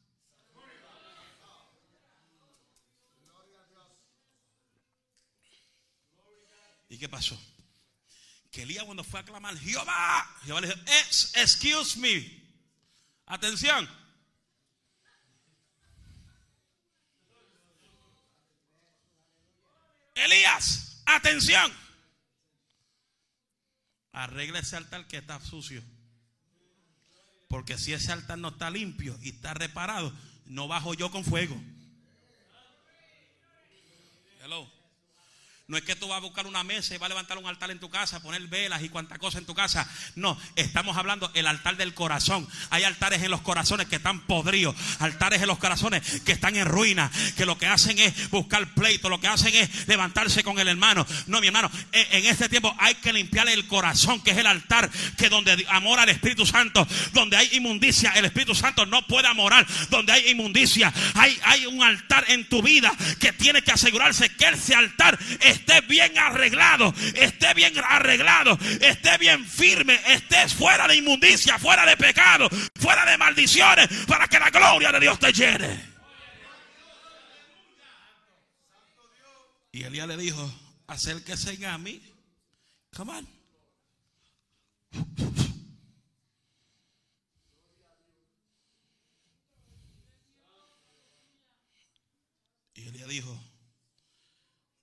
[6.91, 7.41] ¿Y qué pasó?
[8.51, 10.79] Que Elías cuando fue a clamar, Jehová, Jehová le dijo,
[11.35, 12.43] excuse me.
[13.27, 13.89] Atención.
[20.15, 21.71] Elías, atención.
[24.11, 25.81] Arregla ese altar que está sucio.
[27.47, 31.55] Porque si ese altar no está limpio y está reparado, no bajo yo con fuego.
[34.41, 34.80] Hello.
[35.71, 37.71] No es que tú vas a buscar una mesa y vas a levantar un altar
[37.71, 39.89] en tu casa, poner velas y cuanta cosa en tu casa.
[40.15, 42.45] No, estamos hablando el altar del corazón.
[42.71, 46.65] Hay altares en los corazones que están podridos, altares en los corazones que están en
[46.65, 50.67] ruina, que lo que hacen es buscar pleito, lo que hacen es levantarse con el
[50.67, 51.07] hermano.
[51.27, 54.91] No, mi hermano, en este tiempo hay que limpiar el corazón, que es el altar
[55.17, 59.65] que donde amor al Espíritu Santo, donde hay inmundicia, el Espíritu Santo no puede morar.
[59.89, 64.49] Donde hay inmundicia, hay, hay un altar en tu vida que tiene que asegurarse que
[64.49, 70.95] ese altar es esté bien arreglado, esté bien arreglado, esté bien firme, estés fuera de
[70.95, 75.91] inmundicia, fuera de pecado, fuera de maldiciones, para que la gloria de Dios te llene.
[79.71, 80.51] Y Elías le dijo,
[80.87, 82.01] acérquese a mí.
[82.93, 83.27] Come on.
[92.73, 93.50] Y Elías dijo,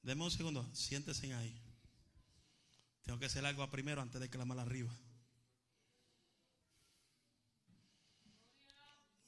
[0.08, 1.54] Deme un segundo, siéntese ahí.
[3.02, 4.90] Tengo que hacer algo primero antes de clamar arriba.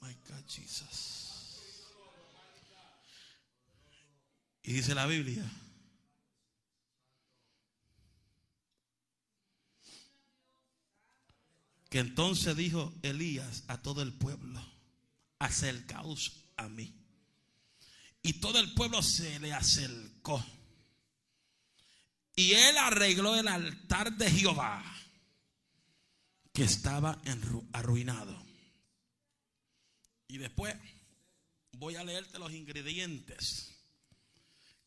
[0.00, 1.60] My God, Jesus.
[4.62, 5.44] Y dice la Biblia.
[11.90, 14.64] Que entonces dijo Elías a todo el pueblo,
[15.40, 16.94] acercaos a mí.
[18.22, 20.42] Y todo el pueblo se le acercó.
[22.36, 24.82] Y él arregló el altar de Jehová
[26.52, 27.20] que estaba
[27.72, 28.40] arruinado.
[30.28, 30.74] Y después
[31.72, 33.74] voy a leerte los ingredientes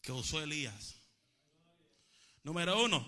[0.02, 0.96] que usó Elías.
[2.44, 3.08] Número uno,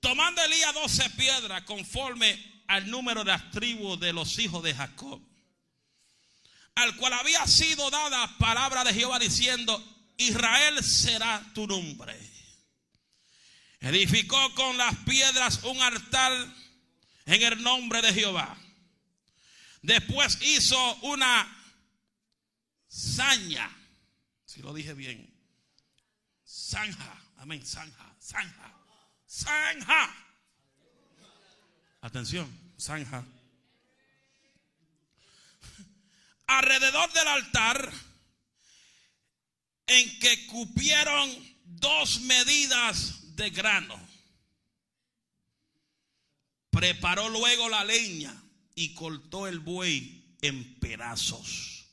[0.00, 5.20] tomando Elías doce piedras conforme al número de las tribus de los hijos de Jacob,
[6.74, 9.82] al cual había sido dada palabra de Jehová diciendo,
[10.16, 12.31] Israel será tu nombre.
[13.82, 16.32] Edificó con las piedras un altar
[17.26, 18.56] en el nombre de Jehová.
[19.82, 21.52] Después hizo una
[22.88, 23.68] zanja,
[24.44, 25.28] si lo dije bien,
[26.46, 28.72] zanja, amén, zanja, zanja,
[29.26, 30.14] zanja.
[32.02, 33.24] Atención, zanja.
[36.46, 37.92] Alrededor del altar
[39.88, 43.98] en que cupieron dos medidas de grano.
[46.70, 48.34] Preparó luego la leña
[48.74, 51.86] y cortó el buey en pedazos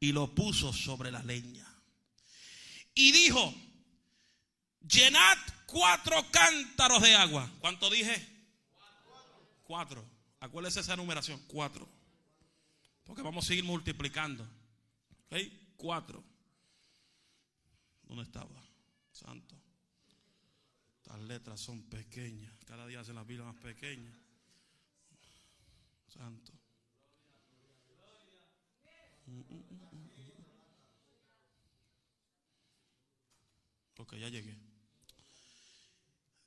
[0.00, 1.66] y lo puso sobre la leña.
[2.94, 3.54] Y dijo,
[4.80, 7.50] llenad cuatro cántaros de agua.
[7.60, 8.26] ¿Cuánto dije?
[9.62, 10.04] Cuatro.
[10.40, 11.88] Acuérdese esa numeración, cuatro.
[13.04, 14.46] Porque vamos a seguir multiplicando.
[15.26, 15.36] ¿Ok?
[15.76, 16.24] Cuatro.
[18.02, 18.48] ¿Dónde estaba?
[19.12, 19.57] Santo.
[21.18, 22.52] Las letras son pequeñas.
[22.64, 24.12] Cada día hacen la Biblia más pequeña.
[26.06, 26.52] Santo.
[33.96, 34.56] Ok, ya llegué.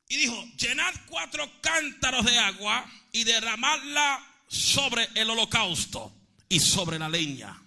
[0.08, 6.16] Y dijo, llenad cuatro cántaros de agua y derramadla sobre el holocausto
[6.48, 7.62] y sobre la leña.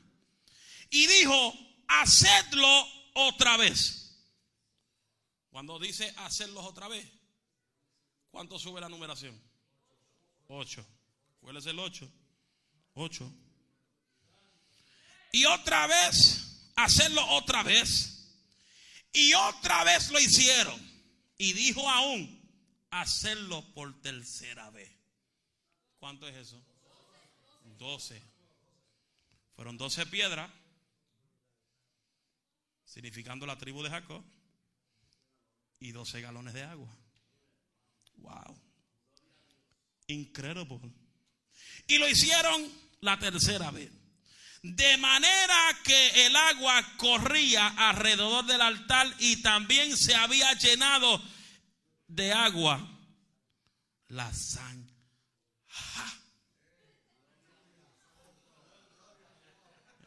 [0.88, 1.55] Y dijo,
[1.87, 4.04] hacedlo otra vez.
[5.55, 7.09] Cuando dice hacerlos otra vez,
[8.33, 9.40] ¿cuánto sube la numeración?
[10.49, 10.85] Ocho.
[11.40, 12.11] ¿Cuál es el ocho?
[12.95, 13.33] Ocho.
[15.31, 18.35] Y otra vez, hacerlo otra vez.
[19.12, 20.75] Y otra vez lo hicieron.
[21.38, 22.51] Y dijo aún,
[22.90, 24.90] hacerlo por tercera vez.
[26.01, 26.61] ¿Cuánto es eso?
[27.79, 28.21] Doce.
[29.55, 30.51] Fueron doce piedras,
[32.85, 34.34] significando la tribu de Jacob
[35.85, 36.88] y 12 galones de agua.
[38.16, 38.59] Wow.
[40.07, 40.66] Increíble.
[41.87, 43.92] Y lo hicieron la tercera vez.
[44.62, 51.23] De manera que el agua corría alrededor del altar y también se había llenado
[52.08, 52.81] de agua
[54.08, 54.90] la zanja.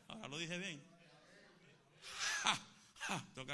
[0.07, 0.83] Ahora lo dije bien.
[3.35, 3.53] Tengo que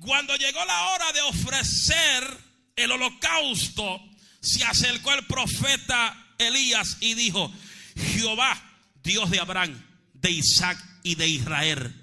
[0.00, 2.38] Cuando llegó la hora de ofrecer
[2.74, 4.00] el holocausto,
[4.40, 7.52] se acercó el profeta Elías y dijo,
[7.94, 8.60] Jehová,
[9.02, 9.80] Dios de Abraham,
[10.14, 11.94] de Isaac y de Israel,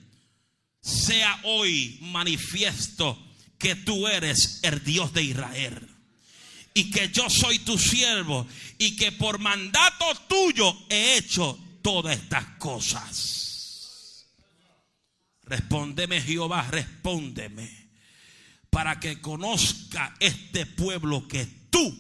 [0.82, 3.18] sea hoy manifiesto
[3.58, 5.99] que tú eres el Dios de Israel
[6.80, 12.46] y que yo soy tu siervo y que por mandato tuyo he hecho todas estas
[12.58, 14.26] cosas.
[15.44, 17.90] Respóndeme Jehová, respóndeme,
[18.70, 21.94] para que conozca este pueblo que tú,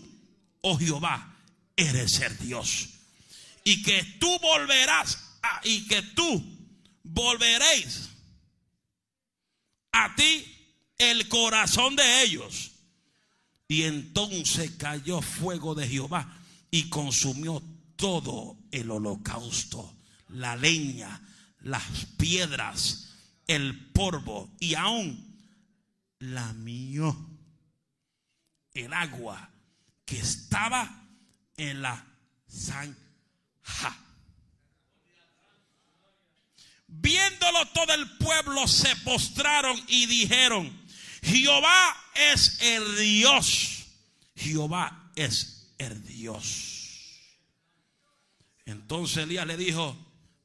[0.61, 1.35] oh Jehová,
[1.75, 2.87] eres el Dios.
[3.65, 6.41] Y que tú volverás y que tú
[7.03, 8.11] volveréis
[9.91, 10.45] a ti
[10.97, 12.71] el corazón de ellos.
[13.69, 16.27] Y entonces cayó fuego de Jehová
[16.71, 17.61] y consumió
[17.95, 19.93] todo el holocausto,
[20.29, 21.21] la leña,
[21.61, 21.83] las
[22.17, 23.09] piedras,
[23.45, 25.37] el polvo y aún
[26.17, 27.15] lamió
[28.73, 29.51] el agua
[30.03, 31.07] que estaba
[31.55, 32.07] en la
[32.49, 32.95] zanja.
[36.87, 40.78] Viéndolo todo el pueblo se postraron y dijeron,
[41.21, 43.87] Jehová es el Dios.
[44.35, 46.79] Jehová es el Dios.
[48.65, 49.97] Entonces Elías le dijo,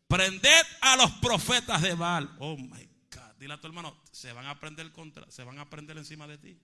[0.09, 2.35] prended a los profetas de Baal.
[2.39, 3.35] Oh my God.
[3.39, 6.39] Dile a tu hermano, se van a prender contra, se van a prender encima de
[6.39, 6.59] ti.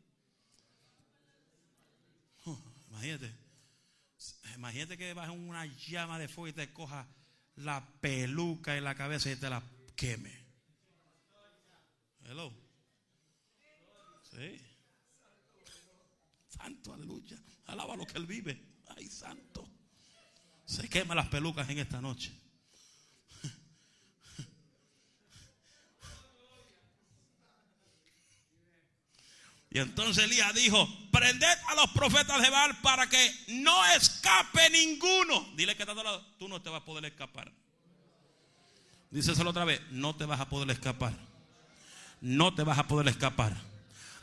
[2.46, 2.58] Oh,
[2.88, 3.34] imagínate.
[4.54, 7.06] Imagínate que en una llama de fuego y te coja
[7.56, 9.62] la peluca en la cabeza y te la
[9.96, 10.38] queme.
[12.24, 12.69] Hello.
[16.48, 17.38] Santo, aleluya.
[17.66, 18.60] Alaba lo que él vive.
[18.96, 19.68] Ay, santo.
[20.64, 22.32] Se quema las pelucas en esta noche.
[29.72, 35.48] Y entonces Elías dijo, prended a los profetas de Baal para que no escape ninguno.
[35.54, 37.52] Dile que está a lado, tú no te vas a poder escapar.
[39.12, 41.14] Díselo otra vez, no te vas a poder escapar.
[42.20, 43.69] No te vas a poder escapar.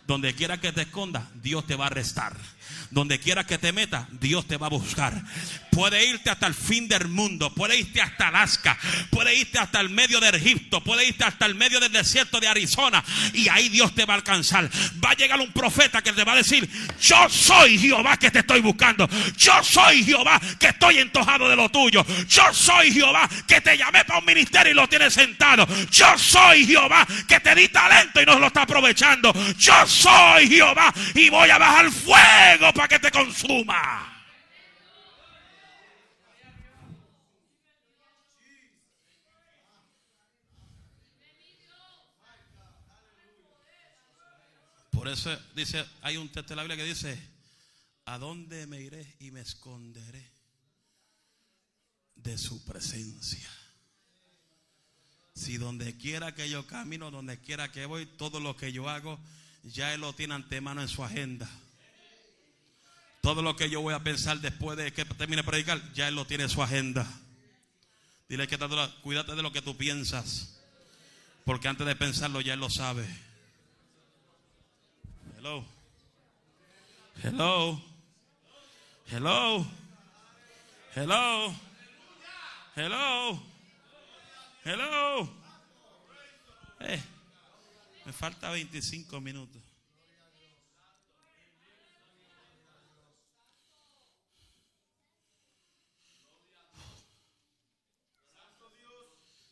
[0.08, 2.34] Donde quiera que te escondas, Dios te va a arrestar.
[2.90, 5.22] Donde quiera que te metas, Dios te va a buscar.
[5.72, 8.78] Puede irte hasta el fin del mundo, puede irte hasta Alaska,
[9.12, 12.48] puede irte hasta el medio de Egipto, puede irte hasta el medio del desierto de
[12.48, 13.04] Arizona
[13.34, 14.70] y ahí Dios te va a alcanzar.
[15.04, 16.68] Va a llegar un profeta que te va a decir,
[17.00, 19.08] yo soy Jehová que te estoy buscando.
[19.38, 22.06] Yo soy Jehová que estoy entojado de lo tuyo.
[22.28, 25.68] Yo soy Jehová que te llamé para un ministerio y lo tienes sentado.
[25.92, 29.34] Yo soy Jehová que te di talento y no lo está aprovechando.
[29.58, 29.97] Yo soy
[30.48, 34.14] Jehová y voy a bajar fuego para que te consuma.
[44.92, 47.18] Por eso dice, hay un texto de la Biblia que dice,
[48.06, 50.32] ¿a dónde me iré y me esconderé
[52.16, 53.50] de su presencia?
[55.34, 59.20] Si donde quiera que yo camino, donde quiera que voy, todo lo que yo hago,
[59.64, 61.50] ya Él lo tiene antemano en su agenda.
[63.22, 66.16] Todo lo que yo voy a pensar después de que termine de predicar, ya Él
[66.16, 67.06] lo tiene en su agenda.
[68.30, 68.58] Dile que
[69.02, 70.60] cuídate de lo que tú piensas.
[71.46, 73.08] Porque antes de pensarlo ya Él lo sabe.
[75.38, 75.66] Hello.
[77.24, 77.82] Hello.
[79.10, 79.66] Hello.
[80.94, 81.56] Hello.
[82.76, 83.44] Hello.
[84.66, 85.30] Hello.
[86.80, 87.02] Eh,
[88.08, 89.62] me falta 25 minutos.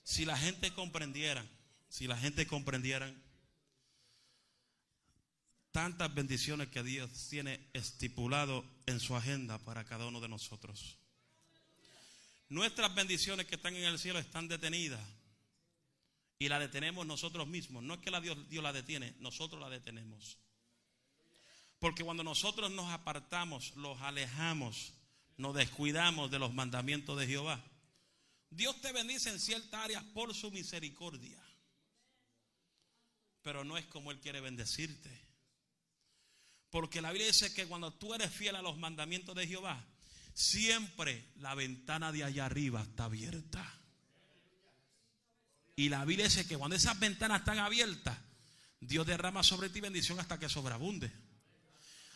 [0.05, 1.45] Si la gente comprendiera,
[1.89, 3.13] si la gente comprendiera
[5.73, 10.97] tantas bendiciones que Dios tiene estipulado en su agenda para cada uno de nosotros.
[12.47, 15.01] Nuestras bendiciones que están en el cielo están detenidas
[16.37, 17.83] y la detenemos nosotros mismos.
[17.83, 20.37] No es que la Dios, Dios la detiene, nosotros la detenemos.
[21.79, 24.93] Porque cuando nosotros nos apartamos, los alejamos,
[25.37, 27.63] nos descuidamos de los mandamientos de Jehová,
[28.49, 31.41] Dios te bendice en cierta área por su misericordia.
[33.41, 35.09] Pero no es como Él quiere bendecirte.
[36.69, 39.85] Porque la Biblia dice que cuando tú eres fiel a los mandamientos de Jehová,
[40.33, 43.84] siempre la ventana de allá arriba está abierta.
[45.75, 48.17] Y la Biblia dice que cuando esas ventanas están abiertas,
[48.79, 51.11] Dios derrama sobre ti bendición hasta que sobreabunde.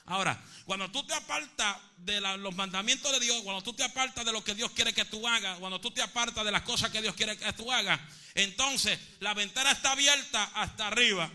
[0.09, 4.31] Ahora, cuando tú te apartas de los mandamientos de Dios, cuando tú te apartas de
[4.31, 7.01] lo que Dios quiere que tú hagas, cuando tú te apartas de las cosas que
[7.01, 7.99] Dios quiere que tú hagas,
[8.33, 11.29] entonces la ventana está abierta hasta arriba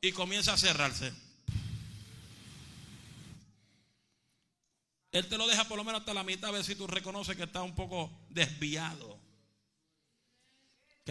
[0.00, 1.12] y comienza a cerrarse.
[5.12, 7.36] Él te lo deja por lo menos hasta la mitad a ver si tú reconoces
[7.36, 9.19] que está un poco desviado,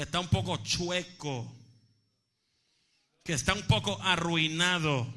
[0.04, 1.56] está un poco chueco.
[3.24, 5.08] que está un poco arruinado.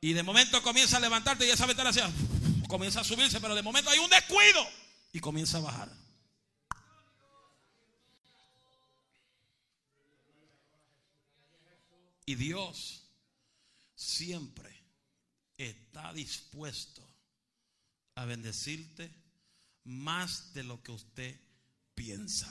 [0.00, 2.10] Y de momento comienza a levantarte y esa ventana hacia,
[2.68, 4.68] comienza a subirse, pero de momento hay un descuido
[5.12, 5.90] y comienza a bajar.
[12.26, 13.04] Y Dios
[13.94, 14.84] siempre
[15.56, 17.02] está dispuesto
[18.14, 19.10] a bendecirte
[19.84, 21.47] más de lo que usted
[21.98, 22.48] piensa.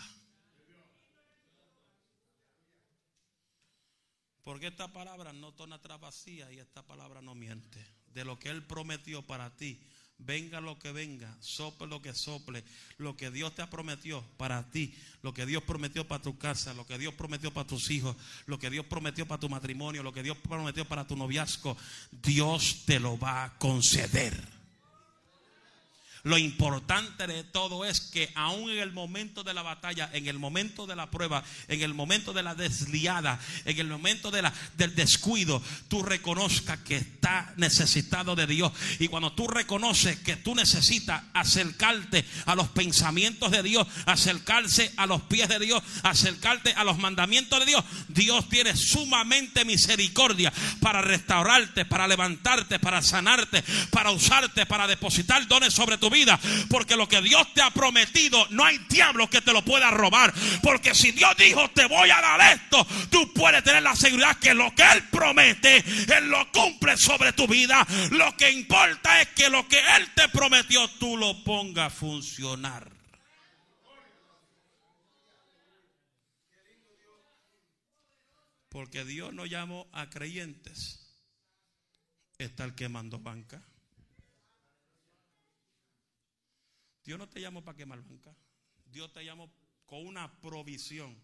[4.43, 7.85] Porque esta palabra no torna atrás vacía y esta palabra no miente.
[8.13, 9.79] De lo que Él prometió para ti,
[10.17, 12.63] venga lo que venga, sople lo que sople,
[12.97, 16.73] lo que Dios te ha prometió para ti, lo que Dios prometió para tu casa,
[16.73, 18.17] lo que Dios prometió para tus hijos,
[18.47, 21.77] lo que Dios prometió para tu matrimonio, lo que Dios prometió para tu noviazgo,
[22.11, 24.56] Dios te lo va a conceder.
[26.23, 30.39] Lo importante de todo es que aún en el momento de la batalla, en el
[30.39, 34.53] momento de la prueba, en el momento de la desliada, en el momento de la,
[34.77, 38.71] del descuido, tú reconozcas que está necesitado de Dios.
[38.99, 45.05] Y cuando tú reconoces que tú necesitas acercarte a los pensamientos de Dios, acercarse a
[45.05, 50.51] los pies de Dios, acercarte a los mandamientos de Dios, Dios tiene sumamente misericordia
[50.81, 56.39] para restaurarte, para levantarte, para sanarte, para usarte, para depositar dones sobre tu vida
[56.69, 60.33] porque lo que Dios te ha prometido, no hay diablo que te lo pueda robar.
[60.61, 64.53] Porque si Dios dijo, te voy a dar esto, tú puedes tener la seguridad que
[64.53, 67.85] lo que Él promete, Él lo cumple sobre tu vida.
[68.11, 72.91] Lo que importa es que lo que Él te prometió, tú lo pongas a funcionar.
[78.69, 81.07] Porque Dios no llamó a creyentes.
[82.37, 83.66] Está el que mandó banca.
[87.07, 88.35] Dios no te llamó para quemar banca.
[88.83, 89.49] Dios te llamó
[89.85, 91.17] con una provisión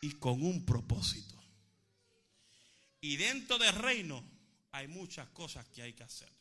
[0.00, 1.42] y con un propósito.
[3.00, 4.24] Y dentro del reino
[4.70, 6.32] hay muchas cosas que hay que hacer.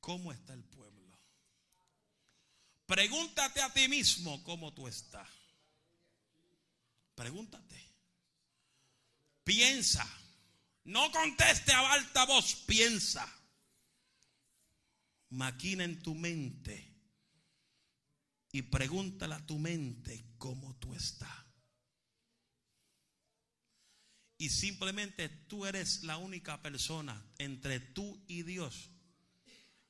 [0.00, 1.20] ¿Cómo está el pueblo?
[2.86, 5.28] Pregúntate a ti mismo cómo tú estás.
[7.14, 7.86] Pregúntate.
[9.44, 10.23] Piensa.
[10.84, 13.26] No conteste a alta voz, piensa.
[15.30, 16.94] Maquina en tu mente
[18.52, 21.44] y pregúntale a tu mente cómo tú estás.
[24.38, 28.90] Y simplemente tú eres la única persona entre tú y Dios.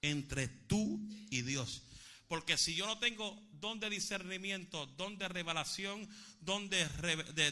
[0.00, 1.82] Entre tú y Dios.
[2.28, 6.08] Porque si yo no tengo don de discernimiento, don de revelación,
[6.40, 6.86] don de,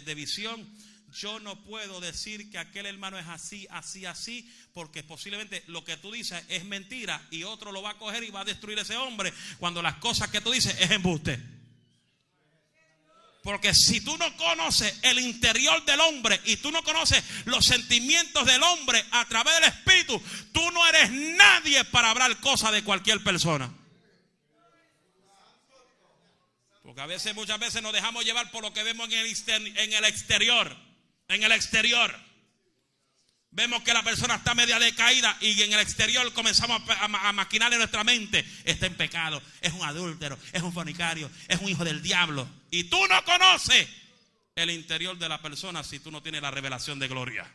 [0.04, 0.66] de visión,
[1.12, 5.96] yo no puedo decir que aquel hermano es así, así, así, porque posiblemente lo que
[5.96, 8.96] tú dices es mentira y otro lo va a coger y va a destruir ese
[8.96, 11.38] hombre cuando las cosas que tú dices es embuste.
[13.42, 18.46] Porque si tú no conoces el interior del hombre y tú no conoces los sentimientos
[18.46, 23.22] del hombre a través del Espíritu, tú no eres nadie para hablar cosas de cualquier
[23.24, 23.72] persona.
[26.84, 30.76] Porque a veces, muchas veces nos dejamos llevar por lo que vemos en el, exterior
[31.28, 32.14] en el exterior.
[33.50, 37.80] Vemos que la persona está media decaída y en el exterior comenzamos a, maquinar en
[37.80, 38.44] nuestra mente.
[38.64, 42.48] Está en pecado, es un adúltero, es un fornicario, es un hijo del diablo.
[42.70, 43.88] Y tú no conoces
[44.54, 47.50] el interior de la persona si tú no tienes la revelación de gloria.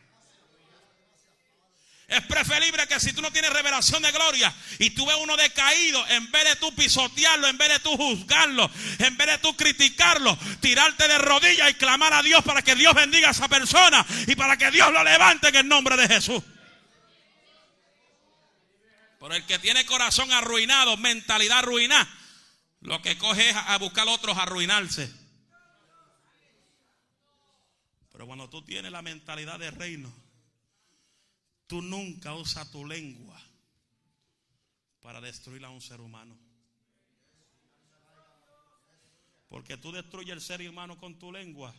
[2.08, 6.02] Es preferible que si tú no tienes revelación de gloria y tú ves uno decaído,
[6.08, 10.38] en vez de tú pisotearlo, en vez de tú juzgarlo, en vez de tú criticarlo,
[10.62, 14.34] tirarte de rodillas y clamar a Dios para que Dios bendiga a esa persona y
[14.36, 16.42] para que Dios lo levante en el nombre de Jesús.
[19.18, 22.08] Por el que tiene corazón arruinado, mentalidad arruinada,
[22.80, 25.12] lo que coge es a buscar a otros arruinarse.
[28.12, 30.10] Pero cuando tú tienes la mentalidad de reino,
[31.68, 33.40] Tú nunca usas tu lengua
[35.00, 36.36] para destruir a un ser humano.
[39.48, 41.74] Porque tú destruyes el ser humano con tu lengua.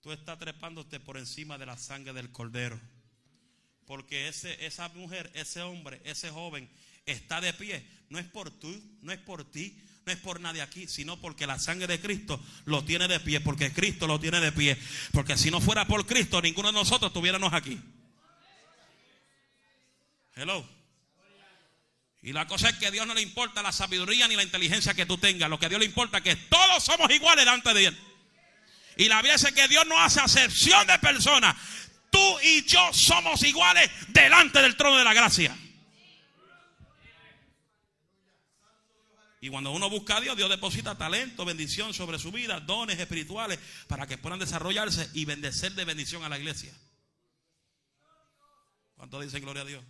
[0.00, 2.80] Tú estás trepándote por encima de la sangre del cordero.
[3.86, 6.68] Porque ese, esa mujer, ese hombre, ese joven
[7.04, 7.86] está de pie.
[8.08, 11.46] No es por tú, no es por ti, no es por nadie aquí, sino porque
[11.46, 13.40] la sangre de Cristo lo tiene de pie.
[13.40, 14.78] Porque Cristo lo tiene de pie.
[15.12, 17.78] Porque si no fuera por Cristo, ninguno de nosotros estuviéramos aquí.
[20.34, 20.68] Hello.
[22.22, 24.94] Y la cosa es que a Dios no le importa la sabiduría ni la inteligencia
[24.94, 25.50] que tú tengas.
[25.50, 27.98] Lo que a Dios le importa es que todos somos iguales delante de Él.
[28.96, 31.54] Y la Biblia dice que Dios no hace acepción de personas.
[32.10, 35.54] Tú y yo somos iguales delante del trono de la gracia.
[39.40, 43.58] Y cuando uno busca a Dios, Dios deposita talento, bendición sobre su vida, dones espirituales
[43.86, 46.72] para que puedan desarrollarse y bendecer de bendición a la iglesia.
[48.96, 49.84] ¿Cuánto dicen gloria a Dios?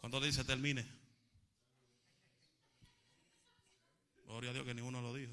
[0.00, 0.86] ¿Cuánto dice termine?
[4.24, 5.32] Gloria a Dios que ninguno lo dijo.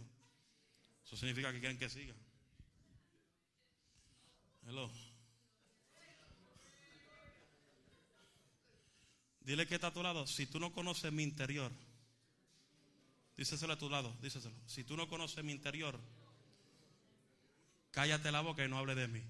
[1.05, 2.15] Eso significa que quieren que siga.
[4.65, 4.91] Hello.
[9.41, 10.25] Dile que está a tu lado.
[10.25, 11.71] Si tú no conoces mi interior,
[13.37, 14.55] díseselo a tu lado, díseselo.
[14.65, 15.99] Si tú no conoces mi interior,
[17.91, 19.21] cállate la boca y no hable de mí.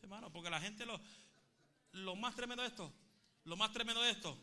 [0.00, 0.98] Hermano, porque la gente lo,
[1.92, 2.92] lo más tremendo de esto,
[3.44, 4.38] lo más tremendo de esto,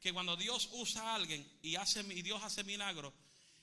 [0.00, 3.12] que cuando Dios usa a alguien y, hace, y Dios hace milagros,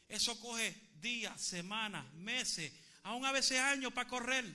[0.07, 2.71] eso coge días, semanas, meses,
[3.03, 4.45] aún a veces años para correr.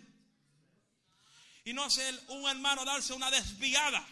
[1.64, 4.06] Y no hace un hermano darse una desviada,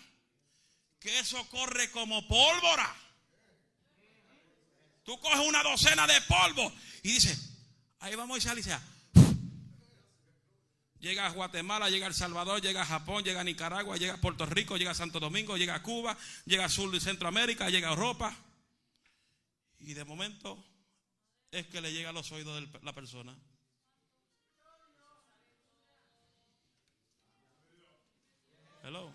[1.00, 2.96] que eso corre como pólvora.
[5.04, 6.70] Tú coges una docena de polvo
[7.02, 7.50] y dices,
[8.00, 8.78] ahí vamos a dice,
[11.00, 14.20] Llega a Guatemala, llega a El Salvador, llega a Japón, llega a Nicaragua, llega a
[14.20, 17.88] Puerto Rico, llega a Santo Domingo, llega a Cuba, llega a Sur y Centroamérica, llega
[17.88, 18.36] a Europa.
[19.78, 20.64] Y de momento
[21.52, 23.36] es que le llega a los oídos de la persona.
[28.82, 29.12] Hello.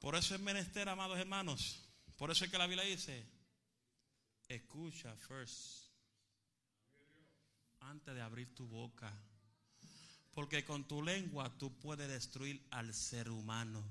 [0.00, 1.80] Por eso es menester, amados hermanos.
[2.16, 3.24] Por eso es que la Biblia dice,
[4.48, 5.81] escucha first
[7.82, 9.12] antes de abrir tu boca.
[10.32, 13.84] Porque con tu lengua tú puedes destruir al ser humano.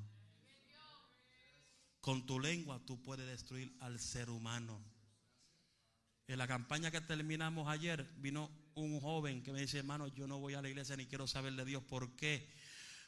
[1.99, 4.81] Con tu lengua tú puedes destruir al ser humano.
[6.27, 10.39] En la campaña que terminamos ayer vino un joven que me dice, hermano, yo no
[10.39, 11.83] voy a la iglesia ni quiero saber de Dios.
[11.83, 12.49] ¿Por qué?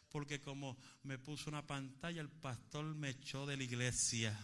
[0.10, 4.38] Porque como me puso una pantalla, el pastor me echó de la iglesia.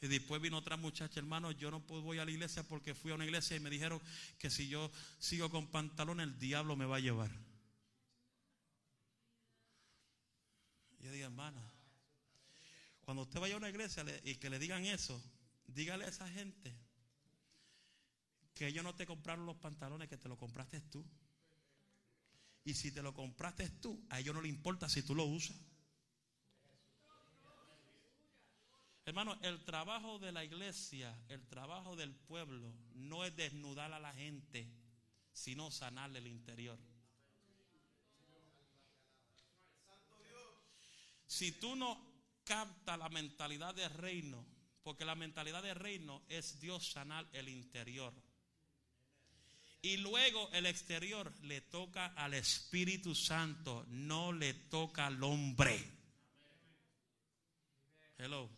[0.00, 3.16] Y después vino otra muchacha, hermano, yo no voy a la iglesia porque fui a
[3.16, 4.00] una iglesia y me dijeron
[4.38, 7.30] que si yo sigo con pantalón el diablo me va a llevar.
[11.00, 11.60] Yo digo, hermana,
[13.00, 15.20] cuando usted vaya a una iglesia y que le digan eso,
[15.66, 16.76] dígale a esa gente
[18.54, 21.04] que ellos no te compraron los pantalones, que te lo compraste tú.
[22.64, 25.56] Y si te lo compraste tú, a ellos no le importa si tú lo usas.
[29.08, 34.12] Hermano, el trabajo de la iglesia, el trabajo del pueblo, no es desnudar a la
[34.12, 34.68] gente,
[35.32, 36.78] sino sanarle el interior.
[41.26, 41.98] Si tú no
[42.44, 44.44] captas la mentalidad del reino,
[44.82, 48.12] porque la mentalidad del reino es Dios sanar el interior.
[49.80, 55.82] Y luego el exterior le toca al Espíritu Santo, no le toca al hombre.
[58.18, 58.57] Hello.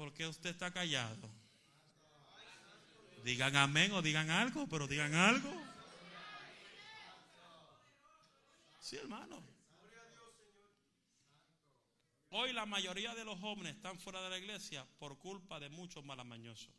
[0.00, 1.28] ¿Por qué usted está callado?
[3.22, 5.52] Digan amén o digan algo, pero digan algo.
[8.80, 9.42] Sí, hermano.
[12.30, 16.02] Hoy la mayoría de los jóvenes están fuera de la iglesia por culpa de muchos
[16.02, 16.72] malamañosos.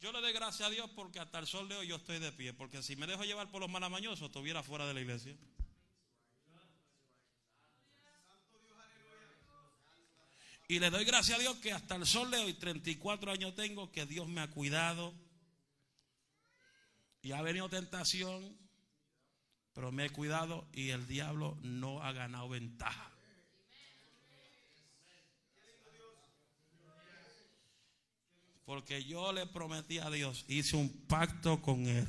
[0.00, 2.32] Yo le doy gracias a Dios porque hasta el sol de hoy yo estoy de
[2.32, 2.52] pie.
[2.52, 5.36] Porque si me dejo llevar por los malamañosos, estuviera fuera de la iglesia.
[10.72, 13.92] Y le doy gracias a Dios que hasta el sol de hoy, 34 años tengo,
[13.92, 15.12] que Dios me ha cuidado.
[17.20, 18.56] Y ha venido tentación,
[19.74, 23.12] pero me he cuidado y el diablo no ha ganado ventaja.
[28.64, 32.08] Porque yo le prometí a Dios, hice un pacto con Él.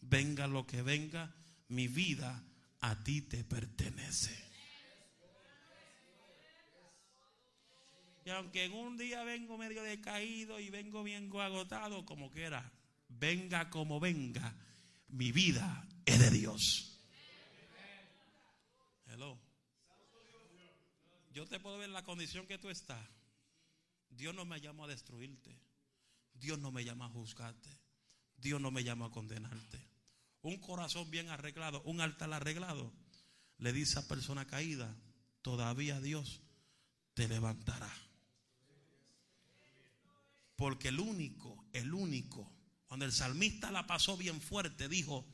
[0.00, 1.34] Venga lo que venga,
[1.68, 2.42] mi vida
[2.80, 4.49] a ti te pertenece.
[8.30, 12.72] Aunque en un día vengo medio decaído y vengo bien agotado, como quiera,
[13.08, 14.54] venga como venga,
[15.08, 17.00] mi vida es de Dios.
[19.06, 19.38] Hello.
[21.32, 23.04] Yo te puedo ver la condición que tú estás.
[24.08, 25.58] Dios no me llama a destruirte.
[26.34, 27.70] Dios no me llama a juzgarte.
[28.36, 29.86] Dios no me llama a condenarte.
[30.42, 32.92] Un corazón bien arreglado, un altar arreglado,
[33.58, 34.96] le dice a persona caída,
[35.42, 36.40] todavía Dios
[37.12, 37.92] te levantará.
[40.60, 42.52] Porque el único, el único,
[42.86, 45.26] cuando el salmista la pasó bien fuerte, dijo,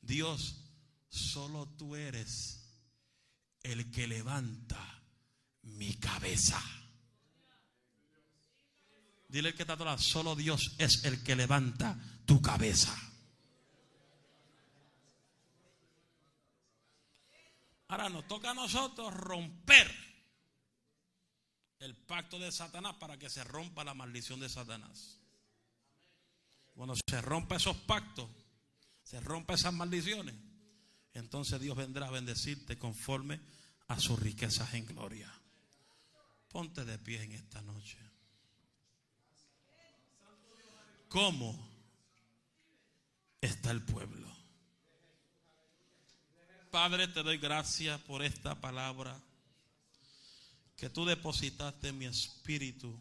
[0.00, 0.62] Dios,
[1.08, 2.70] solo tú eres
[3.64, 5.02] el que levanta
[5.62, 6.62] mi cabeza.
[9.26, 12.96] Dile el que está todo solo Dios es el que levanta tu cabeza.
[17.88, 20.09] Ahora nos toca a nosotros romper
[21.80, 25.18] el pacto de Satanás para que se rompa la maldición de Satanás.
[26.74, 28.28] Cuando se rompa esos pactos,
[29.02, 30.34] se rompa esas maldiciones,
[31.14, 33.40] entonces Dios vendrá a bendecirte conforme
[33.88, 35.32] a sus riquezas en gloria.
[36.48, 37.98] Ponte de pie en esta noche.
[41.08, 41.58] ¿Cómo
[43.40, 44.28] está el pueblo?
[46.70, 49.20] Padre, te doy gracias por esta palabra
[50.80, 52.98] que tú depositaste mi espíritu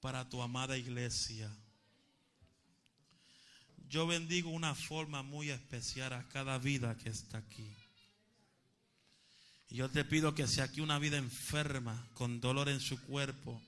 [0.00, 1.48] para tu amada iglesia.
[3.88, 7.72] Yo bendigo una forma muy especial a cada vida que está aquí.
[9.68, 13.62] Y yo te pido que si aquí una vida enferma, con dolor en su cuerpo,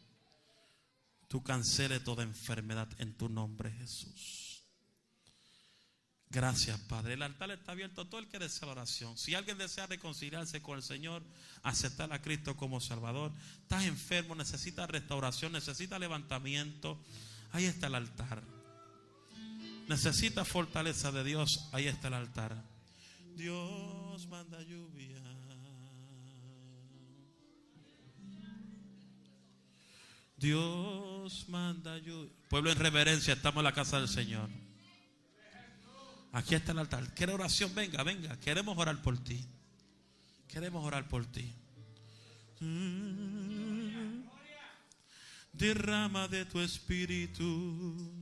[1.29, 4.44] tú canceles toda enfermedad en tu nombre, Jesús.
[6.35, 7.15] Gracias, Padre.
[7.15, 9.17] El altar está abierto a todo el que desea la oración.
[9.17, 11.23] Si alguien desea reconciliarse con el Señor,
[11.63, 13.31] aceptar a Cristo como Salvador,
[13.63, 17.01] estás enfermo, necesitas restauración, necesitas levantamiento,
[17.53, 18.43] ahí está el altar.
[19.87, 22.61] Necesita fortaleza de Dios, ahí está el altar.
[23.37, 25.23] Dios manda lluvia.
[30.37, 32.33] Dios manda lluvia.
[32.49, 34.64] Pueblo en reverencia, estamos en la casa del Señor.
[36.35, 37.15] Aquí está el altar.
[37.15, 37.75] ¿Quiere oración?
[37.75, 38.39] Venga, venga.
[38.41, 39.43] Queremos orar por ti.
[40.49, 41.55] Queremos orar por ti.
[45.55, 48.13] derrama de tu espíritu.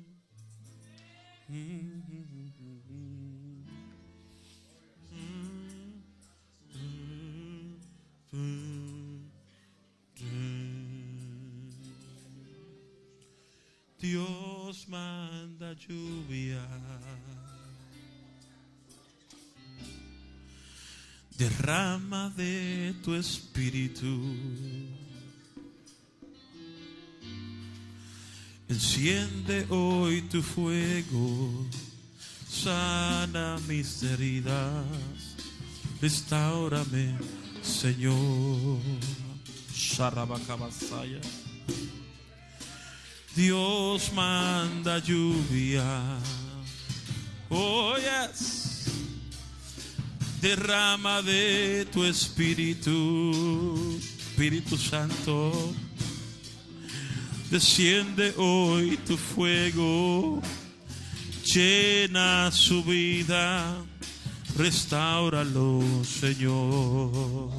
[13.98, 16.62] Dios manda lluvia.
[21.36, 24.20] Derrama de tu espíritu.
[28.68, 31.66] Enciende hoy tu fuego,
[32.48, 34.86] sana mis heridas,
[36.00, 37.18] restaurame,
[37.62, 38.80] Señor.
[43.34, 46.18] Dios manda lluvia.
[47.50, 48.61] Oh, yes
[50.42, 55.72] derrama de tu espíritu, Espíritu Santo.
[57.48, 60.42] Desciende hoy tu fuego,
[61.44, 63.76] llena su vida,
[64.56, 67.52] restauralo, Señor.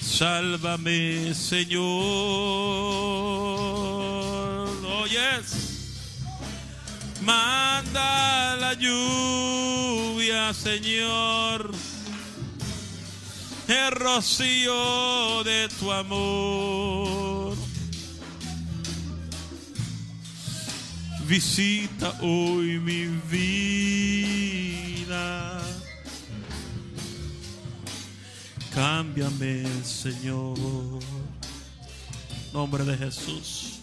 [0.00, 1.82] Sálvame, Señor.
[4.86, 5.04] Oh,
[7.20, 11.83] Manda la lluvia, Señor
[13.68, 17.56] el rocío de tu amor.
[21.26, 23.62] Visita hoy mi vida.
[28.74, 30.58] Cámbiame, Señor.
[32.52, 33.80] Nombre de Jesús.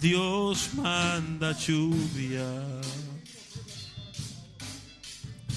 [0.00, 2.44] Dios manda lluvia.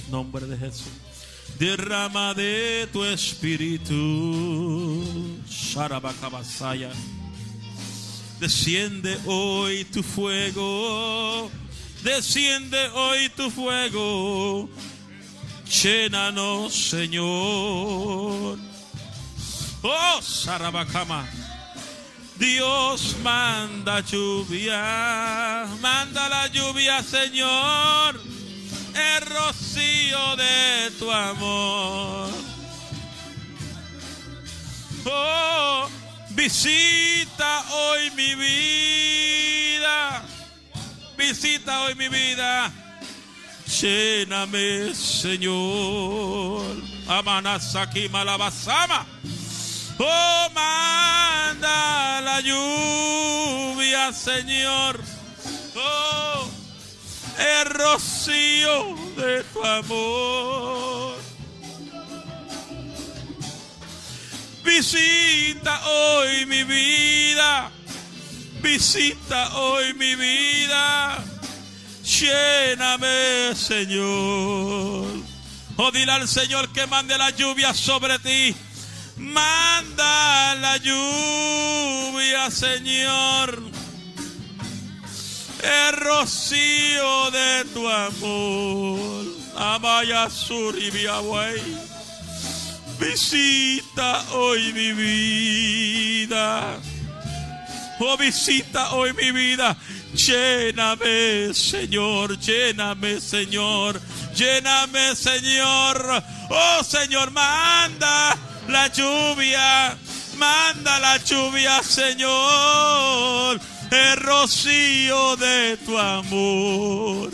[0.09, 1.04] Nombre de Jesús
[1.59, 5.03] derrama de tu espíritu.
[5.47, 6.91] Sharabakabasaya.
[8.39, 11.49] Desciende hoy tu fuego,
[12.03, 14.69] desciende hoy tu fuego,
[15.65, 18.59] llénanos, Señor.
[19.81, 21.25] Oh, Sarabakama.
[22.37, 28.19] Dios manda lluvia, manda la lluvia, Señor
[28.95, 32.29] el rocío de tu amor.
[35.05, 35.87] Oh,
[36.29, 40.23] visita hoy mi vida,
[41.17, 42.71] visita hoy mi vida,
[43.67, 46.63] lléname, Señor.
[47.07, 49.05] Amanasaki malabasama.
[49.99, 54.99] Oh, manda la lluvia, Señor.
[55.75, 56.24] Oh,
[57.37, 61.15] el rocío de tu amor.
[64.63, 67.71] Visita hoy mi vida.
[68.61, 71.23] Visita hoy mi vida.
[72.03, 75.07] Lléname, Señor.
[75.77, 78.55] Oh, dile al Señor que mande la lluvia sobre ti.
[79.17, 83.64] Manda la lluvia, Señor.
[85.65, 89.25] El rocío de tu amor.
[89.57, 91.61] Amaya Suribiaway.
[92.99, 96.77] Visita hoy mi vida.
[97.99, 99.75] Oh, visita hoy mi vida.
[100.13, 103.99] Lléname, Señor, lléname, Señor,
[104.33, 106.23] lléname, Señor.
[106.49, 108.37] Oh, Señor, manda
[108.67, 109.97] la lluvia,
[110.37, 113.59] manda la lluvia, Señor,
[113.91, 117.31] el rocío de tu amor.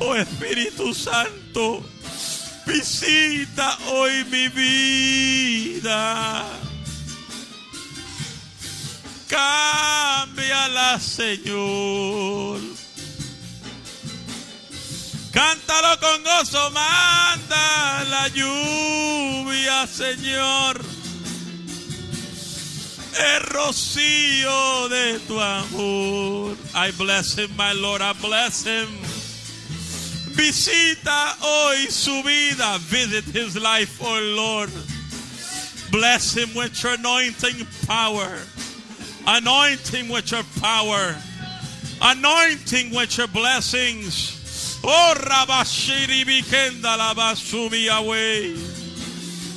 [0.00, 1.82] Oh, Espíritu Santo,
[2.66, 6.44] visita hoy mi vida.
[9.28, 12.60] Cámbiala, Señor.
[15.32, 20.93] Cántalo con gozo, manda la lluvia, Señor.
[23.16, 26.56] El rocío de tu amor.
[26.74, 28.88] I bless him, my Lord, I bless him.
[30.34, 32.78] Visita hoy su vida.
[32.80, 34.70] Visit his life, oh Lord.
[35.92, 38.38] Bless him with your anointing power.
[39.26, 41.14] Anointing with your power.
[42.02, 44.80] Anointing with your blessings.
[44.82, 47.88] Oh, Rabashiri Bikenda Labasumi.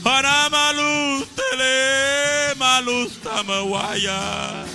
[0.03, 2.53] Panamalu Tele
[2.87, 4.65] Malustamawaya.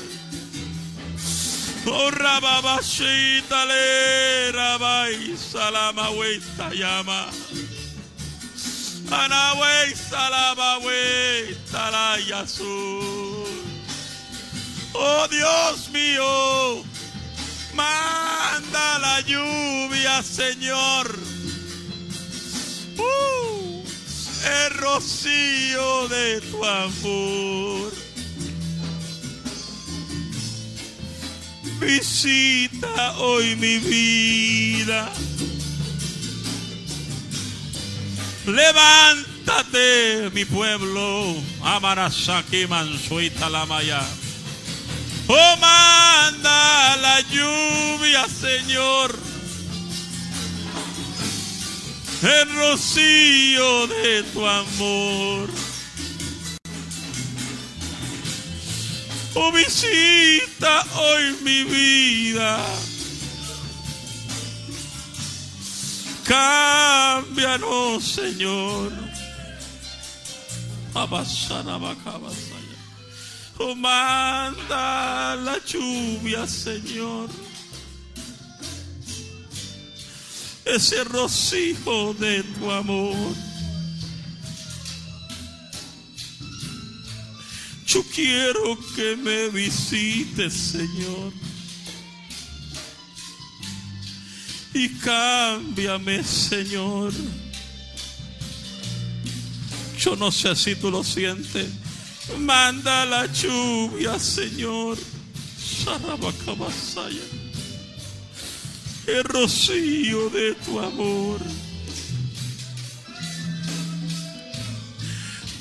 [1.84, 7.32] Oh, Rababashita Le Rabai Salamawe Tayama.
[9.08, 13.46] Anawe Salamawe Talayasu.
[14.94, 16.84] Oh Dios mío,
[17.74, 21.18] manda la lluvia, Señor.
[22.98, 23.82] Uh,
[24.44, 28.01] el rocío de tu amor.
[31.82, 35.10] Visita hoy mi vida.
[38.46, 41.34] Levántate, mi pueblo.
[41.62, 44.02] Amarasaki Mansuita la Maya.
[45.26, 49.18] Oh, manda la lluvia, Señor.
[52.22, 55.71] El rocío de tu amor.
[59.34, 62.58] Oh, visita hoy mi vida.
[66.24, 68.92] Cámbianos, Señor.
[73.58, 77.28] Oh, manda la lluvia, Señor.
[80.64, 83.51] Ese rocío de tu amor.
[87.92, 91.30] Yo quiero que me visites, Señor.
[94.72, 97.12] Y cámbiame, Señor.
[99.98, 101.68] Yo no sé si tú lo sientes.
[102.38, 104.96] Manda la lluvia, Señor.
[109.06, 111.40] El rocío de tu amor.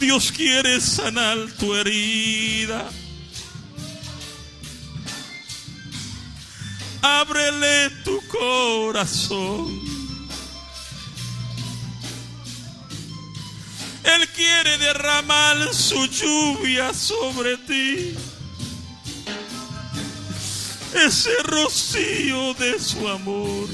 [0.01, 2.89] Dios quiere sanar tu herida.
[7.03, 9.79] Ábrele tu corazón.
[14.03, 18.15] Él quiere derramar su lluvia sobre ti.
[20.95, 23.69] Ese rocío de su amor.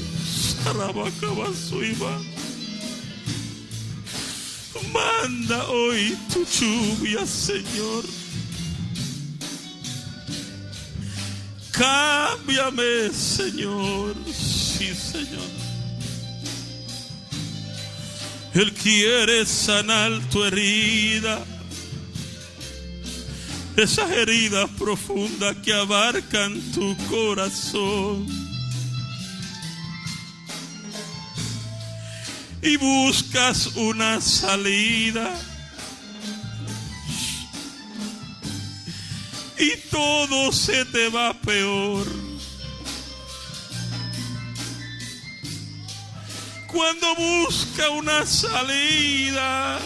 [4.92, 8.04] Manda hoy tu lluvia, Señor.
[11.72, 14.14] Cámbiame, Señor.
[14.26, 15.48] Sí, Señor.
[18.54, 21.44] Él quiere sanar tu herida.
[23.76, 28.47] Esas heridas profundas que abarcan tu corazón.
[32.62, 35.30] Y buscas una salida.
[39.58, 42.06] Y todo se te va peor.
[46.68, 49.78] Cuando busca una salida,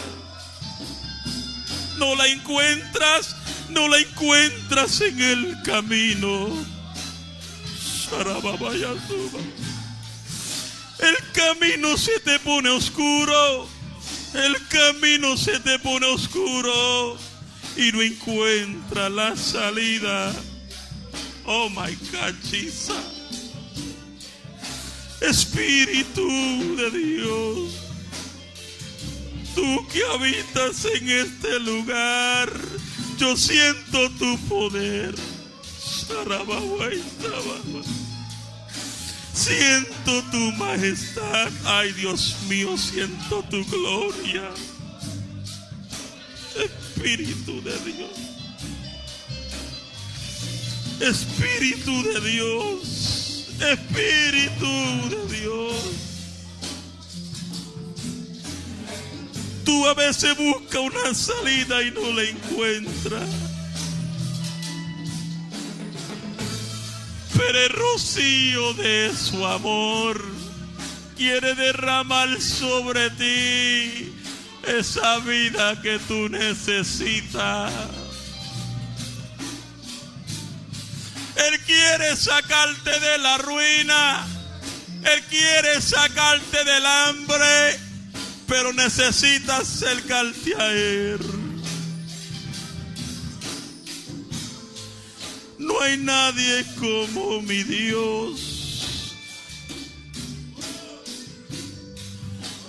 [1.97, 3.35] no la encuentras,
[3.69, 6.49] no la encuentras en el camino.
[11.03, 13.67] El camino se te pone oscuro.
[14.33, 17.17] El camino se te pone oscuro
[17.75, 20.33] y no encuentra la salida.
[21.45, 22.95] Oh my God, Jesus.
[25.19, 26.27] Espíritu
[26.75, 27.73] de Dios,
[29.55, 32.51] tú que habitas en este lugar,
[33.17, 35.15] yo siento tu poder.
[39.43, 41.51] Siento tu majestad.
[41.65, 44.49] Ay, Dios mío, siento tu gloria.
[46.55, 48.09] Espíritu de Dios.
[51.01, 53.49] Espíritu de Dios.
[53.59, 55.75] Espíritu de Dios.
[59.65, 63.52] Tú a veces buscas una salida y no la encuentras.
[67.37, 70.23] Pero el rocío de su amor
[71.15, 74.13] quiere derramar sobre ti
[74.67, 77.71] esa vida que tú necesitas.
[81.35, 84.27] Él quiere sacarte de la ruina.
[85.03, 87.79] Él quiere sacarte del hambre.
[88.47, 91.32] Pero necesitas acercarte a Él.
[95.83, 99.15] Hay nadie como mi Dios.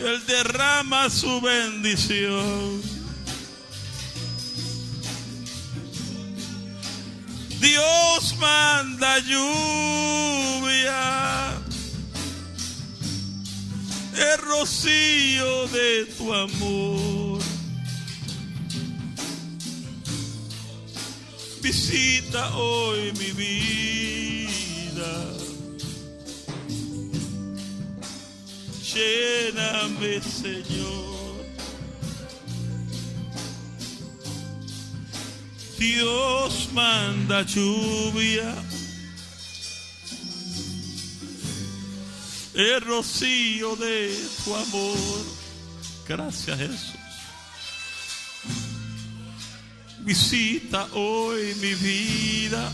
[0.00, 2.82] Él derrama su bendición.
[7.60, 10.32] Dios manda lluvia,
[14.14, 17.33] el rocío de tu amor.
[21.64, 23.64] Visita hoy mi vida.
[28.94, 31.46] lléname, Señor.
[35.78, 38.54] Dios manda lluvia,
[42.52, 45.24] el rocío de tu amor.
[46.06, 47.03] Gracias, Jesús.
[50.04, 52.70] Visita hoy mi vida.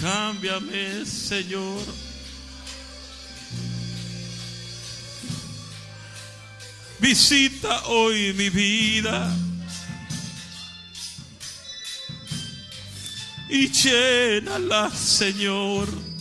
[0.00, 1.82] Cámbiame, Señor.
[7.00, 9.30] Visita hoy mi vida.
[13.50, 16.13] Y llénala, Señor.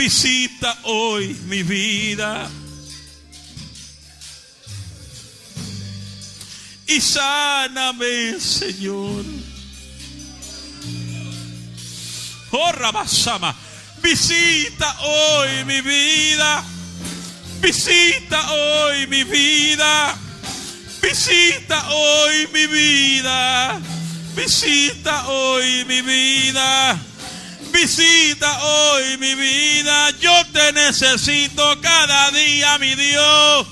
[0.00, 2.48] Visita hoy mi vida.
[6.86, 9.24] y sáname, Señor.
[12.50, 13.54] Oh, Rabasama,
[14.02, 16.64] visita hoy mi vida.
[17.60, 20.18] Visita hoy mi vida.
[21.02, 23.78] Visita hoy mi vida.
[24.34, 26.98] Visita hoy mi vida.
[27.72, 30.10] Visita hoy mi vida.
[30.20, 33.66] Yo te necesito cada día, mi Dios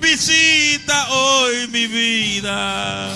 [0.00, 3.10] visita hoy mi vida.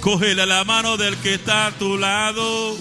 [0.00, 2.76] Cógele la mano del que está a tu lado.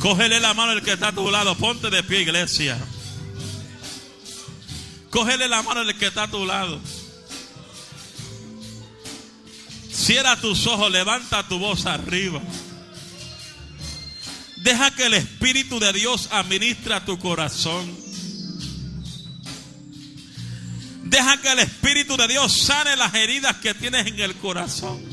[0.00, 1.54] Cógele la mano del que está a tu lado.
[1.56, 2.78] Ponte de pie, iglesia.
[5.10, 6.80] Cógele la mano del que está a tu lado.
[10.00, 12.40] Cierra tus ojos, levanta tu voz arriba.
[14.56, 17.94] Deja que el Espíritu de Dios administre a tu corazón.
[21.04, 25.04] Deja que el Espíritu de Dios sane las heridas que tienes en el corazón.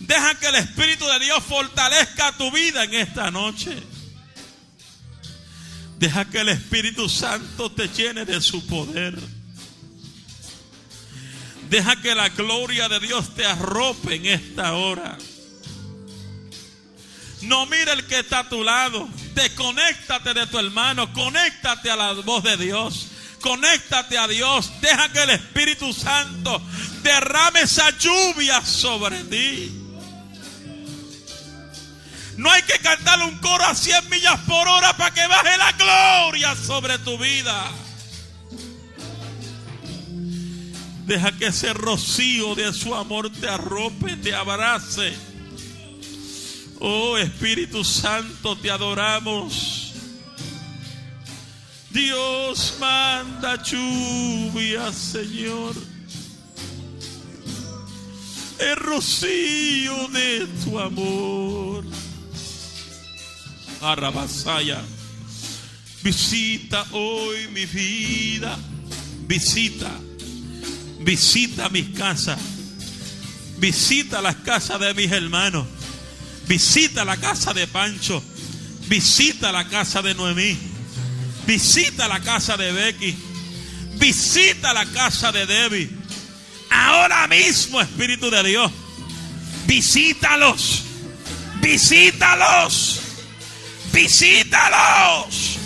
[0.00, 3.80] Deja que el Espíritu de Dios fortalezca tu vida en esta noche.
[6.00, 9.16] Deja que el Espíritu Santo te llene de su poder.
[11.68, 15.18] Deja que la gloria de Dios te arrope en esta hora.
[17.42, 19.08] No mire el que está a tu lado.
[19.34, 21.12] Desconéctate de tu hermano.
[21.12, 23.08] Conéctate a la voz de Dios.
[23.40, 24.70] Conéctate a Dios.
[24.80, 26.60] Deja que el Espíritu Santo
[27.02, 29.82] derrame esa lluvia sobre ti.
[32.36, 35.72] No hay que cantar un coro a 100 millas por hora para que baje la
[35.72, 37.70] gloria sobre tu vida.
[41.06, 45.14] Deja que ese rocío de su amor te arrope, te abrace.
[46.80, 49.94] Oh Espíritu Santo, te adoramos.
[51.90, 55.76] Dios manda lluvia, Señor.
[58.58, 61.84] El rocío de tu amor.
[63.80, 64.82] Arrabasaya.
[66.02, 68.58] Visita hoy mi vida.
[69.28, 69.90] Visita.
[71.06, 72.36] Visita mis casas.
[73.58, 75.64] Visita las casas de mis hermanos.
[76.48, 78.20] Visita la casa de Pancho.
[78.88, 80.58] Visita la casa de Noemí.
[81.46, 83.16] Visita la casa de Becky.
[83.94, 85.90] Visita la casa de Debbie.
[86.70, 88.72] Ahora mismo, Espíritu de Dios.
[89.64, 90.82] Visítalos.
[91.60, 93.00] Visítalos.
[93.92, 95.58] Visítalos.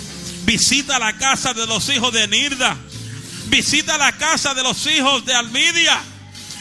[0.44, 2.76] Visita la casa de los hijos de Nirda.
[3.50, 6.00] Visita la casa de los hijos de Almidia.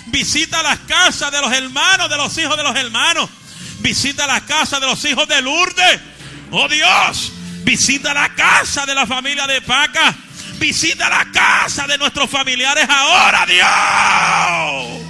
[0.08, 3.30] Visita las casas de los hermanos, de los hijos de los hermanos.
[3.80, 6.00] Visita la casa de los hijos de Lourdes.
[6.50, 7.32] Oh Dios,
[7.64, 10.16] visita la casa de la familia de Paca.
[10.58, 15.06] Visita la casa de nuestros familiares ahora, Dios.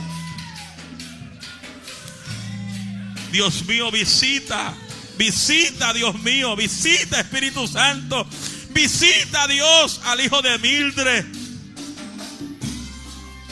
[3.31, 4.73] Dios mío, visita.
[5.17, 6.57] Visita, Dios mío.
[6.57, 8.27] Visita, Espíritu Santo.
[8.71, 11.38] Visita, Dios, al hijo de Mildred.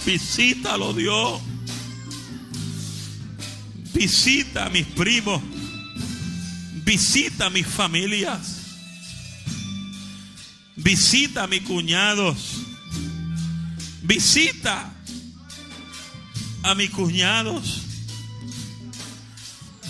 [0.07, 1.41] Visítalo, Dios.
[3.93, 5.41] Visita a mis primos.
[6.85, 8.61] Visita a mis familias.
[10.77, 12.37] Visita a mis cuñados.
[14.01, 14.93] Visita
[16.63, 17.81] a mis cuñados.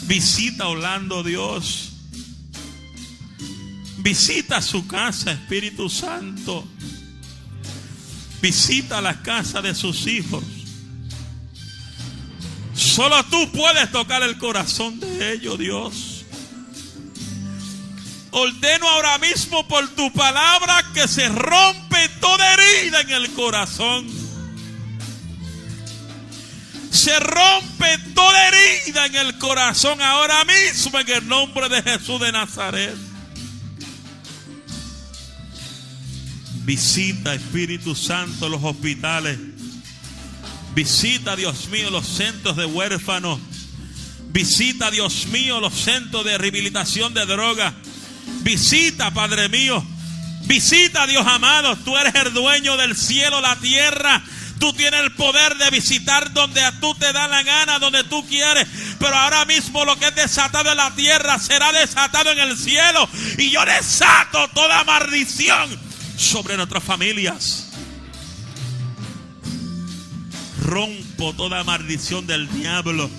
[0.08, 1.92] Visita Orlando Dios.
[4.00, 6.68] Visita su casa, Espíritu Santo.
[8.48, 10.42] Visita la casa de sus hijos.
[12.74, 16.26] Solo tú puedes tocar el corazón de ellos, Dios.
[18.32, 24.08] Ordeno ahora mismo por tu palabra que se rompe toda herida en el corazón.
[26.90, 32.32] Se rompe toda herida en el corazón ahora mismo en el nombre de Jesús de
[32.32, 32.96] Nazaret.
[36.68, 39.40] Visita, Espíritu Santo, los hospitales.
[40.76, 43.40] Visita, Dios mío, los centros de huérfanos.
[44.34, 47.74] Visita, Dios mío, los centros de rehabilitación de drogas.
[48.42, 49.82] Visita, Padre mío.
[50.44, 51.78] Visita, Dios amado.
[51.78, 54.22] Tú eres el dueño del cielo, la tierra.
[54.60, 58.28] Tú tienes el poder de visitar donde a tú te da la gana, donde tú
[58.28, 58.68] quieres.
[59.00, 63.08] Pero ahora mismo lo que es desatado en la tierra será desatado en el cielo.
[63.38, 65.87] Y yo desato toda maldición
[66.18, 67.70] sobre nuestras familias.
[70.64, 73.10] Rompo toda maldición del diablo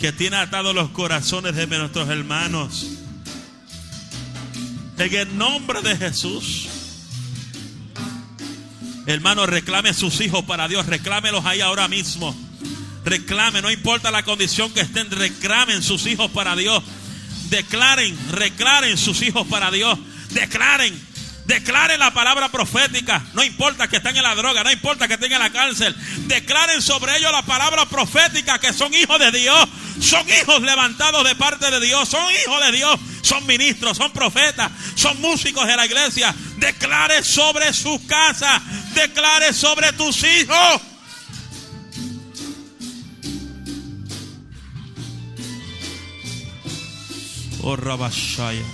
[0.00, 2.86] que tiene atados los corazones de nuestros hermanos.
[4.96, 6.68] En el nombre de Jesús.
[9.06, 10.86] Hermano, reclame a sus hijos para Dios.
[10.86, 12.34] Reclámelos ahí ahora mismo.
[13.04, 16.82] Reclame, no importa la condición que estén, reclamen sus hijos para Dios.
[17.50, 19.98] Declaren, reclaren sus hijos para Dios.
[20.30, 20.98] Declaren,
[21.46, 23.22] declaren la palabra profética.
[23.34, 25.94] No importa que estén en la droga, no importa que estén en la cárcel.
[26.26, 29.68] Declaren sobre ellos la palabra profética que son hijos de Dios.
[30.00, 32.08] Son hijos levantados de parte de Dios.
[32.08, 33.00] Son hijos de Dios.
[33.22, 36.34] Son ministros, son profetas, son músicos de la iglesia.
[36.56, 38.60] Declare sobre sus casas.
[38.94, 40.82] Declare sobre tus hijos.
[47.62, 48.73] Oh Rabashaya.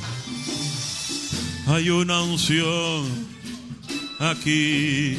[1.73, 3.07] Hay una unción
[4.19, 5.19] aquí.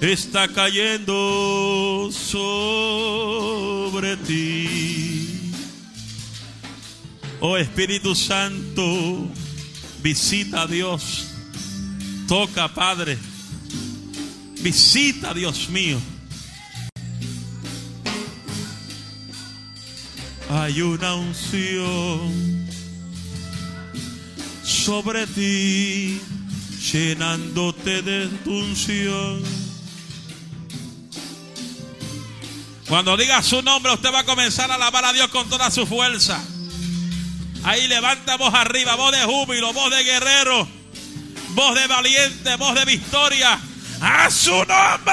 [0.00, 2.56] Está cayendo sobre
[4.16, 5.52] ti.
[7.38, 9.28] Oh Espíritu Santo,
[10.02, 11.26] visita a Dios.
[12.26, 13.18] Toca, Padre.
[14.62, 16.00] Visita, Dios mío.
[20.48, 22.67] Hay una unción
[24.68, 26.20] sobre ti,
[26.92, 29.42] llenándote de unción.
[32.86, 35.86] Cuando diga su nombre, usted va a comenzar a alabar a Dios con toda su
[35.86, 36.38] fuerza.
[37.64, 40.68] Ahí levanta voz arriba, voz de júbilo, voz de guerrero,
[41.50, 43.58] voz de valiente, voz de victoria.
[44.00, 45.12] A su nombre.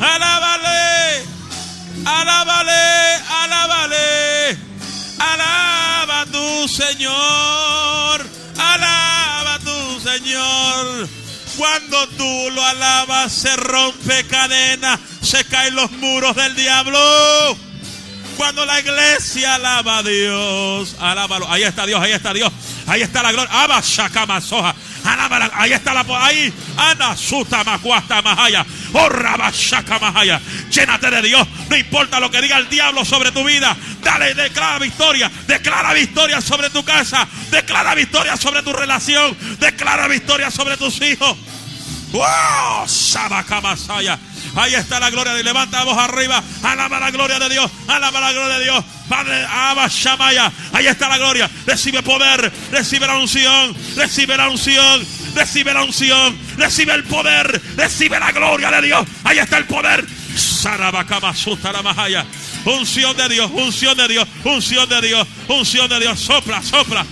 [0.00, 1.24] Alábale,
[2.04, 4.58] alábale, alábale.
[6.22, 8.26] Alaba tu Señor,
[8.56, 11.08] alaba tu Señor.
[11.56, 17.56] Cuando tú lo alabas, se rompe cadena, se caen los muros del diablo.
[18.36, 21.50] Cuando la iglesia alaba a Dios, alábalo.
[21.50, 22.52] Ahí está Dios, ahí está Dios.
[22.86, 23.62] Ahí está la gloria.
[23.62, 24.74] Aba shakamasoja.
[25.54, 26.52] Ahí está la ahí.
[26.76, 28.64] Ana suta macuasta mahaya.
[30.00, 30.40] Mahaya.
[30.70, 31.46] Llénate de Dios.
[31.68, 33.76] No importa lo que diga el diablo sobre tu vida.
[34.02, 35.30] Dale, declara victoria.
[35.46, 37.26] Declara victoria sobre tu casa.
[37.50, 39.36] Declara victoria sobre tu relación.
[39.58, 41.36] Declara victoria sobre tus hijos.
[42.12, 42.86] ¡Wow!
[44.54, 45.42] Ahí está la gloria de.
[45.42, 46.42] Levanta la voz arriba.
[46.62, 47.70] Alaba la gloria de Dios.
[47.88, 48.84] Alaba la gloria de Dios.
[49.08, 50.52] Padre, Abba Shamaya.
[50.72, 51.50] Ahí está la gloria.
[51.66, 52.52] Recibe poder.
[52.70, 53.74] Recibe la unción.
[53.96, 55.06] Recibe la unción.
[55.34, 56.38] Recibe la unción.
[56.56, 57.60] Recibe el poder.
[57.76, 59.06] Recibe la gloria de Dios.
[59.24, 60.04] Ahí está el poder.
[60.36, 62.24] Sarabakamasutaramahaya.
[62.64, 63.50] Unción de Dios.
[63.52, 64.28] Unción de Dios.
[64.44, 65.26] Unción de Dios.
[65.48, 66.20] Unción de Dios.
[66.20, 67.06] Sopla, sopla.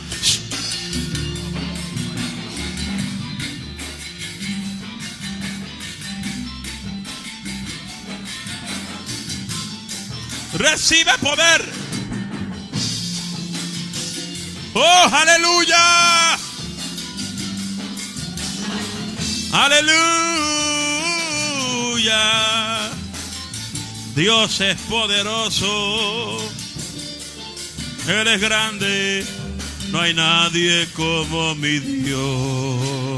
[10.61, 11.65] Recibe poder.
[14.75, 16.37] Oh, aleluya.
[19.53, 20.11] Aleluya.
[24.15, 26.39] Dios es poderoso.
[28.07, 29.25] Él es grande.
[29.91, 33.10] No hay nadie como mi Dios.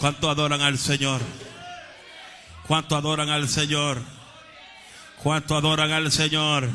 [0.00, 1.20] ¿Cuánto adoran al Señor?
[2.66, 4.00] ¿Cuánto adoran al Señor?
[5.22, 6.70] ¿Cuánto adoran al Señor?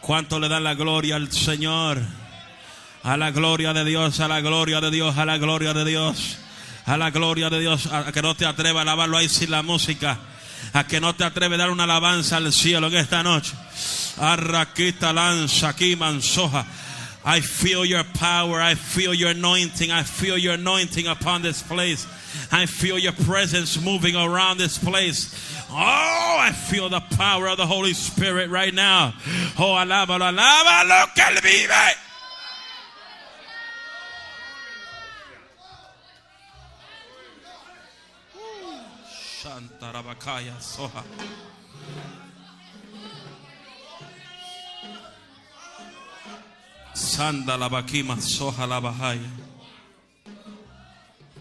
[0.00, 2.00] ¿Cuánto le dan la gloria al Señor?
[3.02, 6.38] A la gloria de Dios, a la gloria de Dios, a la gloria de Dios.
[6.86, 9.64] A la gloria de Dios, a que no te atrevas a alabarlo ahí sin la
[9.64, 10.16] música.
[10.72, 13.54] A que no te atreves a dar una alabanza al cielo en esta noche.
[14.18, 16.64] Arraquita lanza aquí mansoja.
[17.24, 18.62] I feel your power.
[18.62, 19.90] I feel your anointing.
[19.90, 22.06] I feel your anointing upon this place.
[22.52, 25.34] I feel your presence moving around this place.
[25.70, 29.14] Oh, I feel the power of the Holy Spirit right now.
[29.58, 31.96] Oh, alábalo, alábalo que Él vive.
[39.42, 41.04] Shantarabakaya Soha.
[46.92, 49.49] Sanda la vaquima, soja la bajaya.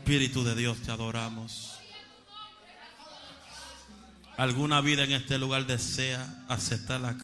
[0.10, 1.78] Espíritu de Dios, te adoramos.
[4.38, 7.16] Alguna vida en este lugar desea aceptar la